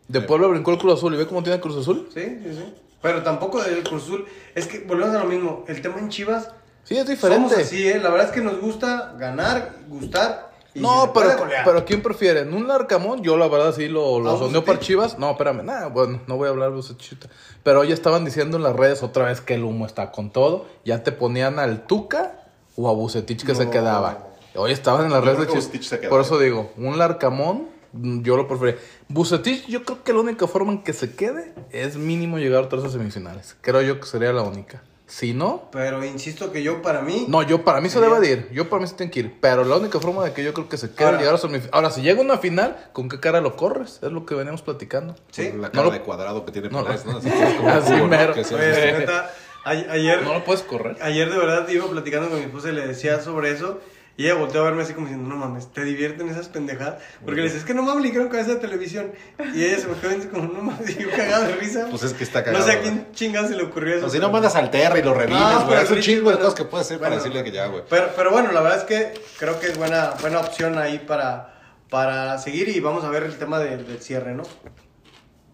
[0.08, 0.26] De Sí.
[0.28, 2.08] Puebla brincó el Cruz Azul y ve cómo tiene el Cruz Azul.
[2.14, 2.74] Sí, sí, sí.
[3.02, 4.26] Pero tampoco del Cruz Azul.
[4.56, 5.66] Es que volvemos a lo mismo.
[5.68, 6.50] El tema en Chivas.
[6.84, 7.56] Sí, es Somos diferente.
[7.56, 8.00] así, ¿eh?
[8.00, 10.51] La verdad es que nos gusta ganar, gustar.
[10.74, 11.30] No, pero,
[11.66, 12.42] pero ¿quién prefiere?
[12.42, 13.22] ¿En un Arcamón?
[13.22, 14.80] Yo la verdad sí lo, lo ¿A sondeo para?
[14.80, 15.20] Chivas.
[15.20, 17.18] No, espérame, nada, bueno, no voy a hablar de Bucetich.
[17.64, 20.66] Pero ya estaban diciendo en las redes otra vez que el humo está con todo.
[20.86, 22.46] Ya te ponían al Tuca
[22.78, 24.28] o a Bucetich que se quedaba.
[24.56, 26.00] Hoy estaban en las Yo redes de Chivas.
[26.10, 28.78] Por eso digo, un Larcamón, mm, yo lo prefería.
[29.10, 32.70] Bucetich, yo creo que la única forma en que se quede es mínimo llegar a
[32.70, 33.58] tres semifinales.
[33.62, 34.82] Creo yo que sería la única.
[35.12, 37.26] Si no, Pero insisto que yo, para mí.
[37.28, 38.50] no, yo para mí se debe de ir.
[38.54, 39.36] Yo para mí se tiene que ir.
[39.42, 41.70] Pero la única forma de que yo creo que se quede Ahora- llegar a semifinal.
[41.74, 44.00] Ahora, si llega una final, ¿con qué cara lo corres?
[44.02, 45.18] Es lo que veníamos platicando.
[45.32, 45.52] Sí.
[45.52, 47.12] La No cara lo- de cuadrado que tiene No, Peláez, ¿no?
[47.12, 47.18] no.
[47.20, 48.34] Así es como Así mero.
[48.34, 49.30] Oye, neta,
[49.66, 50.24] ayer.
[50.24, 50.96] No lo puedes correr.
[51.02, 53.82] Ayer de verdad iba platicando con mi esposa y le decía sobre eso.
[54.22, 57.02] Y ella volteó a verme así como diciendo, no mames, ¿te divierten esas pendejadas?
[57.26, 59.14] Porque le decía, es que no mames, le dijeron cabeza de televisión.
[59.56, 61.88] Y ella se me quedó como, no mames, y yo cagado de risa.
[61.90, 62.64] Pues es que está cagado.
[62.64, 64.06] No sé a quién chingada se le ocurrió eso.
[64.06, 65.70] O si no mandas al Terra y lo revives, No, güey.
[65.70, 67.84] pero Es un chingo de cosas que puedes hacer para decirle que ya, güey.
[67.90, 71.60] Pero, pero bueno, la verdad es que creo que es buena, buena opción ahí para,
[71.90, 74.44] para seguir y vamos a ver el tema del, del cierre, ¿no?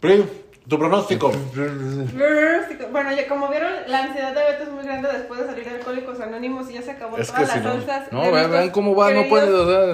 [0.01, 0.25] Pri,
[0.67, 1.31] tu pronóstico.
[2.91, 5.75] Bueno, ya como vieron, la ansiedad de Beto es muy grande después de salir de
[5.75, 8.11] Alcohólicos Anónimos y ya se acabó Es todas que las si no- salsas.
[8.11, 9.25] No, vean, vean cómo va, no o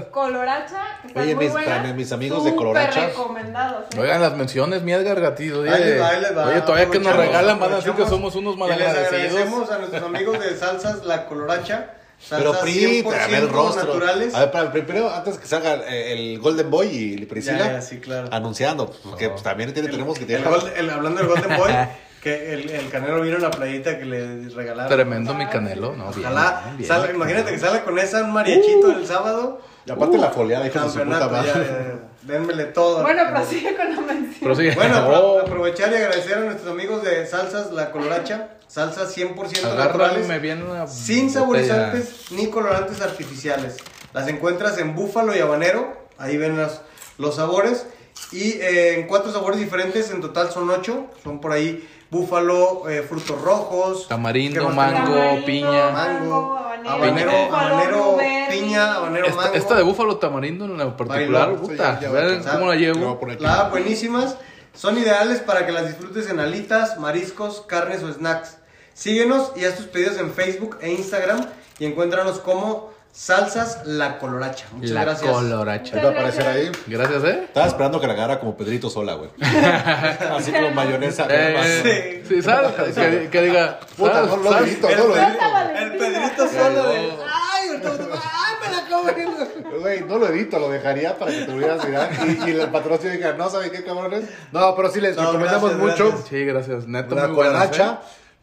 [0.01, 0.09] sea.
[0.11, 3.07] Coloracha, que están Oye, muy mis- buenas, mis amigos de Coloracha.
[3.07, 3.85] recomendados.
[3.95, 3.99] ¿eh?
[3.99, 5.59] Oigan, las menciones, mi Edgar Gatito.
[5.61, 6.47] Oye, Ahí va, ahí va.
[6.47, 9.13] oye, todavía que nos regalan, van a decir que somos unos y les malagradecidos.
[9.13, 11.89] agradecemos a nuestros amigos de Salsas La Coloracha.
[12.29, 13.83] Pero Pri, te gané el rostro.
[13.95, 14.33] naturales.
[14.33, 17.81] A ver, para- primero, antes que salga eh, el Golden Boy y Priscila, Ya, ya,
[17.81, 18.29] sí, claro.
[18.31, 20.77] anunciando, porque pues, también tiene, tenemos que El tener...
[20.77, 21.71] el- hablando del Golden Boy,
[22.23, 24.89] que el, el canelo vino en la playita que le regalaron.
[24.89, 26.11] Tremendo mi canelo, ¿no?
[26.13, 26.89] Bien, Ojalá, bien, bien.
[26.89, 29.59] salga- imagínate que salga con esa un mariachito el sábado.
[29.85, 31.51] Y aparte la foliada, hijo de su puta madre.
[31.53, 33.01] ya, dénmele todo.
[33.03, 34.39] Bueno, prosigue con la mención.
[34.41, 34.75] Prosigue.
[34.75, 35.37] Bueno, Oh.
[35.39, 38.49] apro- aprovechar y agradecer a nuestros amigos de Salsas La Coloracha.
[38.67, 40.41] Salsas 100% Agárrame naturales.
[40.41, 41.33] bien una Sin botella.
[41.39, 43.77] saborizantes ni colorantes artificiales.
[44.13, 45.95] Las encuentras en búfalo y habanero.
[46.17, 46.81] Ahí ven las-
[47.17, 47.85] los sabores.
[48.31, 50.09] Y eh, en cuatro sabores diferentes.
[50.11, 51.05] En total son ocho.
[51.23, 54.07] Son por ahí búfalo, eh, frutos rojos.
[54.07, 55.15] Tamarindo, ¿qué más mango?
[55.15, 55.89] Tamarindo, piña.
[55.89, 58.17] Mango, habanero, habanero,
[58.49, 59.53] piña, habanero, Esta, mango.
[59.55, 63.19] esta de búfalo tamarindo en lo particular, Bailó, puta, ya, ya cómo la llevo.
[63.39, 64.37] La buenísimas.
[64.75, 68.57] Son ideales para que las disfrutes en alitas, mariscos, carnes o snacks.
[68.93, 71.45] Síguenos y haz tus pedidos en Facebook e Instagram
[71.79, 74.65] y encuéntranos como Salsas La Coloracha.
[74.71, 75.31] Muchas La gracias.
[75.31, 75.97] coloracha.
[76.01, 76.71] Va a aparecer ahí.
[76.87, 77.41] Gracias, ¿eh?
[77.45, 79.29] Estaba esperando que la agarra como Pedrito sola, güey.
[80.35, 81.27] Así como mayonesa.
[81.29, 82.71] Eh, sí, ¿sabes?
[82.95, 84.67] Que, que diga, Puta, no lo ¿sabes?
[84.73, 85.79] edito, El, no lo Pedrito- edito.
[85.79, 86.97] el Pedrito solo de.
[86.99, 87.69] ¡Ay!
[87.83, 88.55] ¡Ay!
[88.65, 89.77] Me la acabo de.
[89.79, 92.09] Güey, no lo edito, lo dejaría para que te pudieras mirar.
[92.25, 94.23] Y, y el patrocinio diga, no, ¿saben qué cabrones?
[94.51, 96.07] No, pero sí les No, recomendamos gracias, mucho.
[96.09, 96.29] gracias.
[96.29, 96.87] Sí, gracias.
[96.87, 97.77] Neta, La muy buenas.
[97.79, 97.83] ¿eh?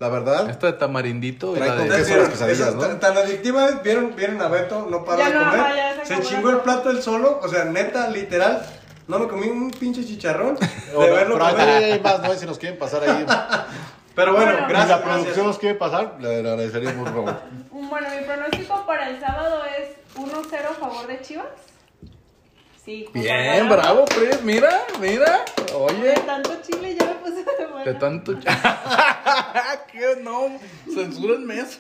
[0.01, 0.49] La verdad.
[0.49, 1.97] Esta de tamarindito y la con de...
[1.97, 2.17] queso.
[2.17, 2.81] las quesadillas, Esa ¿no?
[2.81, 6.07] tan- Tan adictiva es, vieron, vieron a Beto, no para Ya de no, comer.
[6.07, 8.65] se chingó el plato él solo, o sea, neta, literal.
[9.09, 11.69] No me comí un pinche chicharrón de Pero, verlo pero comer.
[11.69, 12.33] ahí hay más, ¿no?
[12.33, 13.27] Y Si nos quieren pasar ahí.
[14.15, 14.67] Pero bueno, Bueno.
[14.67, 14.89] Si gracias.
[14.99, 17.41] la producción nos quiere pasar, le, le agradeceríamos, por favor.
[17.71, 21.47] Bueno, mi pronóstico para el sábado es 1-0 a favor de Chivas.
[22.85, 23.07] Sí.
[23.13, 24.43] Bien, bravo, Pris.
[24.43, 25.45] Mira, mira.
[25.75, 26.09] Oye.
[26.09, 27.85] De tanto chile ya me puse de buena.
[27.85, 28.33] De tanto...
[29.93, 30.17] ¿Qué?
[30.23, 30.59] No,
[30.93, 31.79] censúrenme eso.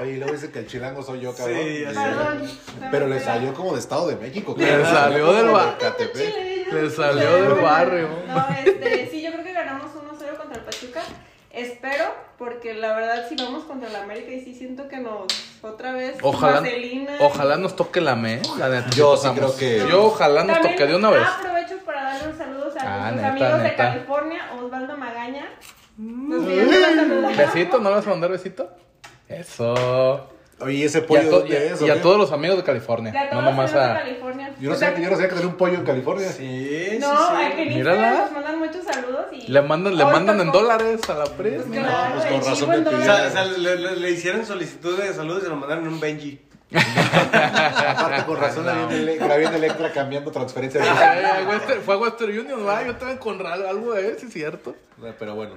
[0.00, 1.56] Oye, y luego dice que el chilango soy yo, cabrón.
[1.58, 2.50] Sí, así Perdón.
[2.90, 4.54] Pero le salió como de Estado de México.
[4.56, 6.12] Le salió del de bar- Catepec.
[6.14, 6.74] Chile, ya.
[6.74, 8.08] Le salió del barrio.
[8.28, 11.02] No, este, sí, yo creo que ganamos 1-0 contra el Pachuca.
[11.60, 12.04] Espero,
[12.38, 15.26] porque la verdad, si vamos contra el América, y sí siento que nos,
[15.62, 17.16] otra vez, Ojalá, vaselina.
[17.20, 18.90] ojalá nos toque la me, la neta.
[18.90, 19.54] Yo sí sí pasamos.
[19.56, 21.26] creo que- Yo ojalá nos También toque de una vez.
[21.26, 23.76] Aprovecho para darle un saludo a Ah, nuestros neta, amigos de neta.
[23.92, 25.46] California, Osvaldo Magaña.
[25.96, 27.36] Nos vienen a saludar.
[27.36, 27.78] ¿Besito?
[27.80, 28.70] ¿No le vas a mandar besito?
[29.28, 30.30] Eso.
[30.60, 31.80] Oye, ¿y ese Y a, pollo dónde y a- es?
[31.82, 33.12] y todos los amigos de California.
[33.12, 34.02] De a No nomás los amigos de a.
[34.04, 34.54] California.
[34.60, 36.28] Yo no, O sea, sé, yo no sabía que tenía un pollo en California.
[36.32, 37.44] Sí, sí, No, sí.
[37.44, 37.96] aquí en Mírala.
[38.08, 39.46] Instagram nos mandan muchos saludos y...
[39.52, 41.54] Le mandan, le mandan en con- dólares a la Pris.
[41.66, 43.04] Pues claro, pues el con razón me en O pidió.
[43.04, 43.30] sea, dólares.
[43.30, 46.00] o sea, le, le- le hicieron solicitud de salud y se lo mandaron en un
[46.00, 46.40] Benji.
[46.72, 48.74] Aparte, con razón, la
[49.36, 52.84] viene Electra cambiando transferencia de Ay, ay, Western- fue a Western Union, va.
[52.84, 54.74] Yo también con algo de eso, es cierto.
[55.18, 55.54] Pero bueno.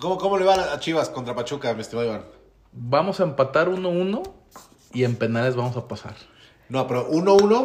[0.00, 2.24] ¿Cómo, ¿Cómo le va a Chivas contra Pachuca, mi estimado Iván?
[2.74, 4.22] Vamos a empatar 1-1
[4.92, 6.14] y en penales vamos a pasar.
[6.68, 7.64] No, pero 1-1,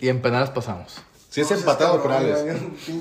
[0.00, 0.96] Y en penales pasamos.
[1.30, 2.38] si es empatado con Alex.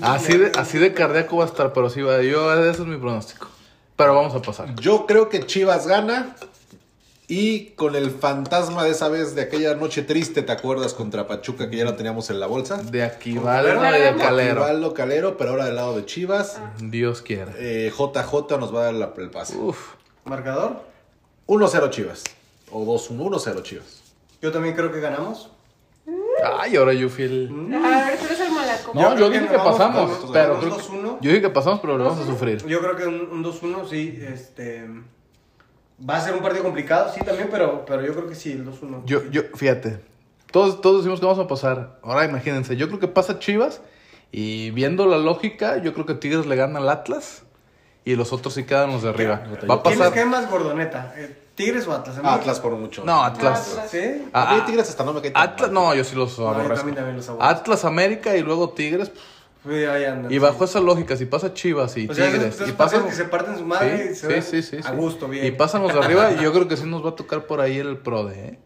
[0.02, 2.22] Así de, así de cardíaco va a estar, pero sí va.
[2.22, 3.48] Yo, ese es mi pronóstico.
[3.96, 4.76] Pero vamos a pasar.
[4.76, 6.36] Yo creo que Chivas gana.
[7.28, 10.94] Y con el fantasma de esa vez, de aquella noche triste, ¿te acuerdas?
[10.94, 12.78] Contra Pachuca, que ya la teníamos en la bolsa.
[12.78, 13.10] De va
[13.64, 13.82] Calero.
[13.82, 14.62] de calero.
[14.62, 16.60] va el Calero, pero ahora del lado de Chivas.
[16.80, 17.52] Dios quiera.
[17.58, 19.58] Eh, JJ nos va a dar la- el pase.
[19.58, 19.94] Uf.
[20.26, 20.84] ¿Marcador?
[21.48, 22.24] 1-0 Chivas.
[22.72, 24.02] O 2-1, 1-0 Chivas.
[24.42, 25.50] Yo también creo que ganamos.
[26.60, 27.50] Ay, ahora yo fui el.
[27.74, 28.92] A ver, tú eres el malaco.
[28.94, 31.18] No, yo, creo dije que que vamos- pasamos, pero 2-1.
[31.22, 32.64] yo dije que pasamos, pero lo vamos a sufrir.
[32.66, 34.88] Yo creo que un, un 2-1, sí, este...
[36.08, 38.66] Va a ser un partido complicado, sí, también, pero, pero yo creo que sí, el
[38.68, 39.04] 2-1.
[39.06, 40.02] Yo, yo, fíjate,
[40.52, 42.00] todos, todos decimos que vamos a pasar.
[42.04, 43.82] Ahora imagínense, yo creo que pasa Chivas
[44.32, 47.44] y viendo la lógica, yo creo que Tigres le gana al Atlas
[48.06, 49.42] y los otros sí quedan los de arriba.
[49.70, 50.14] Va a ¿Quién pasar.
[50.14, 51.14] cae más gordoneta?
[51.18, 52.18] Eh, ¿Tigres o Atlas?
[52.18, 53.04] A mí- Atlas por mucho.
[53.06, 53.72] No, Atlas.
[53.72, 53.90] Atlas.
[53.92, 54.00] ¿Sí?
[54.34, 56.50] A mí Ah, Tigres hasta no me cae Atlas, no, yo sí los No, yo
[56.52, 56.76] aborrezco.
[56.76, 57.52] también, también los aborrezco.
[57.60, 59.12] Atlas, América y luego Tigres.
[59.68, 60.40] Sí, ahí andan, Y sí.
[60.40, 63.26] bajo esa lógica, si pasa Chivas y O sea, Tigres esos y pasan que se
[63.26, 64.96] parten su madre y Sí, se ven sí, sí, sí, a sí.
[64.96, 65.44] gusto, bien.
[65.46, 67.62] Y pasan los de arriba y yo creo que sí nos va a tocar por
[67.62, 68.60] ahí el pro de, ¿eh?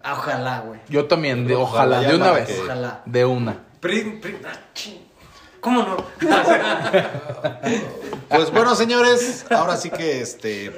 [0.00, 0.78] Ah, Ojalá, güey.
[0.88, 2.46] Yo también, de, Ojalá, ojalá, de una vez.
[2.48, 3.02] que- Ojalá.
[3.04, 3.56] De una.
[3.80, 5.00] Pri- pri- ah, ching.
[5.60, 5.96] ¿Cómo no?
[8.28, 10.72] Pues bueno, señores, ahora sí que este.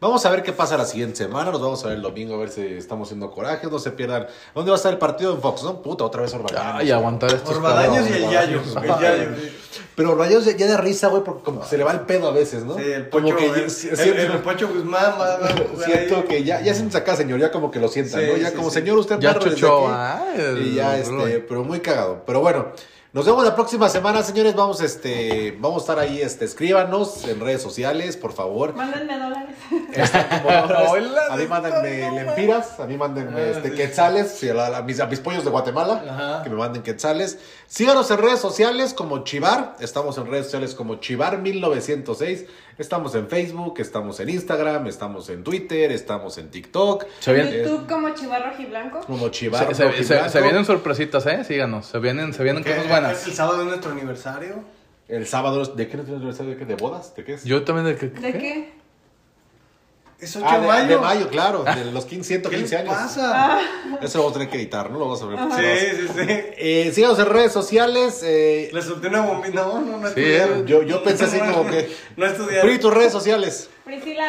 [0.00, 1.50] Vamos a ver qué pasa la siguiente semana.
[1.52, 3.66] Nos vamos a ver el domingo a ver si estamos haciendo coraje.
[3.70, 4.26] No se pierdan.
[4.54, 5.62] ¿Dónde va a estar el partido en Fox?
[5.62, 6.74] No, puta, otra vez Orbañanos.
[6.80, 8.60] Ay, aguantar estos Orbadaños y el Yayo.
[9.00, 9.52] El.
[9.94, 12.28] Pero Orbañanos ya, ya da risa, güey, porque como que se le va el pedo
[12.28, 12.74] a veces, ¿no?
[12.76, 15.48] Sí, el como Pocho, que el, si- el- siento, el Pocho Guzmán va, va
[15.86, 16.22] siento ahí.
[16.24, 18.36] que ya, ya siéntese acá, señor, ya como que lo sientan, Sí, ¿no?
[18.36, 18.74] Ya sí, como, sí.
[18.74, 22.22] señor, usted Ya ay, el- Y ya, este, pero muy cagado.
[22.26, 22.66] Pero bueno,
[23.16, 24.54] nos vemos la próxima semana, señores.
[24.54, 28.74] Vamos, este, vamos a estar ahí, este, escríbanos en redes sociales, por favor.
[28.74, 29.56] Mándenme dólares.
[29.94, 34.32] Está como ahora es- Hola, a mí mándenme lempiras, a mí mándenme Ah, este, quetzales,
[34.32, 36.42] sí, a, la- a mis, a mis pollos de Guatemala, Ajá.
[36.42, 37.38] que me manden quetzales.
[37.66, 42.46] Síganos en redes sociales como Chivar, estamos en redes sociales como Chivar1906,
[42.78, 47.88] estamos en Facebook, estamos en Instagram, estamos en Twitter, estamos en TikTok, Se vienen, YouTube
[47.88, 49.00] como Chivarro Rojiblanco.
[49.00, 49.66] como Chivar.
[49.68, 50.28] se, se- se- Rojiblanco.
[50.30, 51.44] se vienen sorpresitas, ¿eh?
[51.44, 51.86] Síganos.
[51.86, 52.70] Se vienen, se vienen ¿Qué?
[52.74, 53.26] cosas buenas.
[53.26, 54.64] El sábado es nuestro aniversario.
[55.08, 56.52] El sábado, ¿de qué es el aniversario?
[56.52, 56.64] ¿De qué?
[56.64, 57.14] ¿De bodas?
[57.14, 57.44] ¿De qué es?
[57.44, 58.06] Yo también de que.
[58.08, 58.72] ¿De qué?
[60.18, 60.88] Es 8 Ah, de de, mayo.
[60.88, 62.94] de mayo, claro, de los 15, ¿Qué 115 les años.
[62.94, 63.60] pasa?
[64.00, 64.98] Eso lo vamos a tener que editar, ¿no?
[64.98, 65.78] Lo vamos a ver.
[65.78, 66.24] Sí, sí, sí.
[66.56, 68.20] Eh, síganos en redes sociales.
[68.24, 69.60] eh, Le solté una bombita.
[69.62, 70.66] No, no, no Sí, estudiaron.
[70.66, 71.94] yo, yo pensé así como que.
[72.16, 72.66] No estudiaron.
[72.66, 73.68] Pri, tus redes sociales.
[73.84, 74.26] Priscila.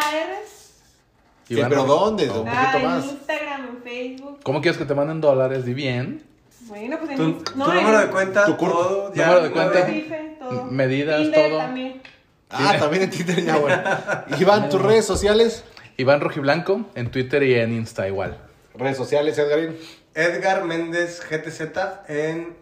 [1.47, 2.27] ¿Qué, Iván ¿Pero Ro- dónde?
[2.27, 2.41] No.
[2.41, 3.05] Un Ah, poquito en más.
[3.05, 4.39] Instagram, en Facebook.
[4.43, 5.63] ¿Cómo quieres que te manden dólares?
[5.63, 6.21] Di bien.
[6.67, 9.13] Bueno, pues en Tu, Inst- tu no, número en- de cuenta, tu todo.
[9.13, 9.85] ya, número de cuenta.
[9.85, 10.63] Rife, todo.
[10.65, 11.57] Medidas, Tinder todo.
[11.59, 12.01] también.
[12.49, 13.81] Ah, también en Twitter ya, bueno.
[14.39, 15.63] Iván, tus redes sociales.
[15.97, 18.37] Iván Rojiblanco en Twitter y en Insta igual.
[18.75, 19.75] Redes sociales, Edgarín.
[20.13, 21.61] Edgar Méndez GTZ
[22.07, 22.55] en.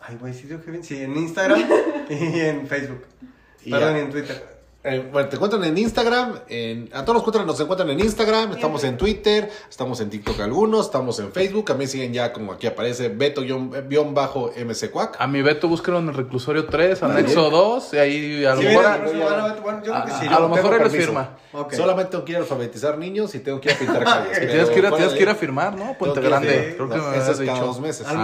[0.00, 0.82] Ay, güey, sí, bien.
[0.82, 1.60] Sí, en Instagram
[2.10, 3.04] y en Facebook.
[3.64, 3.98] Y Perdón, ya.
[3.98, 4.59] y en Twitter.
[4.82, 8.52] Eh, bueno, te encuentran en Instagram, en, a todos los cuentan nos encuentran en Instagram,
[8.52, 12.52] estamos en Twitter, estamos en TikTok algunos, estamos en Facebook, a mí siguen ya como
[12.52, 18.44] aquí aparece Beto-MC A mi Beto búsquelo en el reclusorio 3, anexo 2, y ahí
[18.46, 18.86] a lo mejor...
[18.86, 18.96] a-
[20.40, 21.04] lo mejor él permiso.
[21.04, 21.30] firma.
[21.76, 24.38] Solamente tengo que ir a alfabetizar niños y tengo que ir a pintar calles.
[24.40, 25.94] Tienes que ir tienes que ir a firmar, ¿no?
[25.98, 26.74] Puente Grande.
[26.76, 27.52] Creo que me habías dicho.
[27.66, 28.06] dos meses.
[28.06, 28.16] Al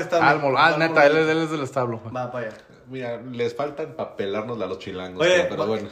[0.00, 0.26] establo.
[0.26, 2.00] Ah, al Mol- ah, neta, él es del establo.
[2.14, 2.56] Va para allá.
[2.90, 5.88] Mira, les falta empapelárnosla a los chilangos, Oye, pero bueno.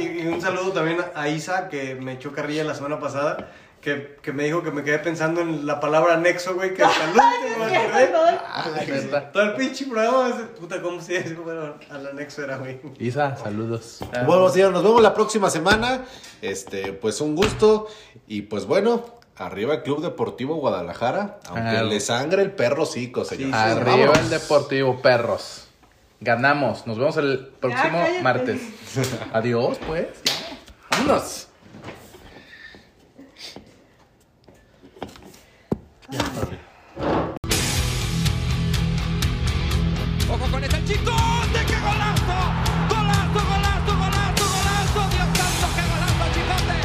[0.00, 3.50] y, y un saludo también a Isa, que me echó carrilla la semana pasada,
[3.80, 7.04] que, que me dijo que me quedé pensando en la palabra anexo, güey, que hasta
[7.04, 8.10] el último me acordé.
[8.48, 9.30] Ah.
[9.32, 11.34] Todo el pinche programa, ese- puta, ¿cómo se dice?
[11.34, 12.80] Bueno, al anexo era, güey.
[12.98, 14.00] Isa, saludos.
[14.26, 16.04] Bueno, señor, nos vemos la próxima semana.
[16.42, 17.86] Este, pues un gusto.
[18.26, 19.04] Y pues bueno,
[19.36, 21.38] arriba el Club Deportivo Guadalajara.
[21.48, 21.82] Aunque Ah.
[21.84, 23.50] le sangre el perro cico, señor.
[23.50, 24.18] Sí, Arriba Vámonos.
[24.18, 25.65] el Deportivo Perros.
[26.20, 26.86] Ganamos.
[26.86, 28.60] Nos vemos el próximo martes.
[29.32, 30.08] Adiós, pues.
[30.24, 30.32] Ya.
[30.90, 31.48] Vámonos.
[40.28, 42.38] Ojo con este chicote, qué golazo.
[42.88, 45.00] Golazo, golazo, golazo, golazo.
[45.10, 46.76] Dios santo, qué golazo, chicote.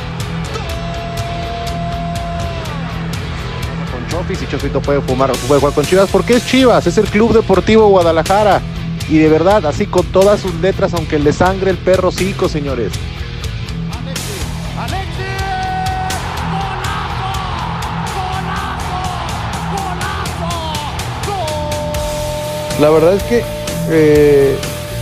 [3.92, 7.06] con Chofis y Chofito puede fumar, puede jugar con Chivas porque es Chivas, es el
[7.06, 8.62] Club Deportivo Guadalajara.
[9.12, 12.94] Y de verdad, así con todas sus letras, aunque le sangre el perro cico, señores.
[13.92, 15.06] Alexis.
[16.54, 17.34] Golazo,
[18.16, 18.88] golazo,
[19.76, 20.48] golazo.
[21.28, 22.82] Gol.
[22.82, 23.44] La verdad es que
[23.90, 24.56] eh,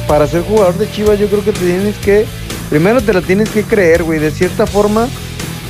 [0.07, 2.25] para ser jugador de Chivas yo creo que te tienes que,
[2.71, 5.07] primero te la tienes que creer, güey, de cierta forma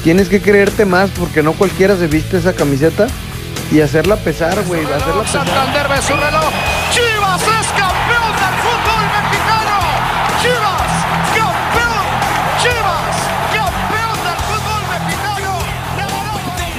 [0.01, 3.07] tienes que creerte más porque no cualquiera se viste esa camiseta
[3.69, 6.78] y hacerla pesar, güey, hacerla pesar.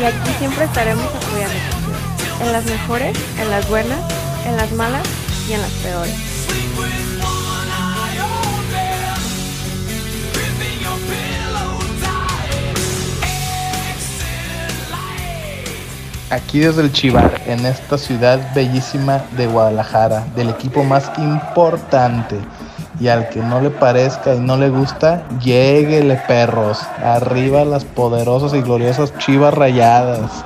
[0.01, 2.41] Y aquí siempre estaremos apoyando a Chivas.
[2.41, 4.01] En las mejores, en las buenas,
[4.47, 5.07] en las malas
[5.47, 6.15] y en las peores.
[16.31, 22.39] Aquí desde el Chivar, en esta ciudad bellísima de Guadalajara, del equipo más importante.
[23.01, 26.79] Y al que no le parezca y no le gusta, lléguele perros.
[27.03, 30.45] Arriba las poderosas y gloriosas Chivas Rayadas.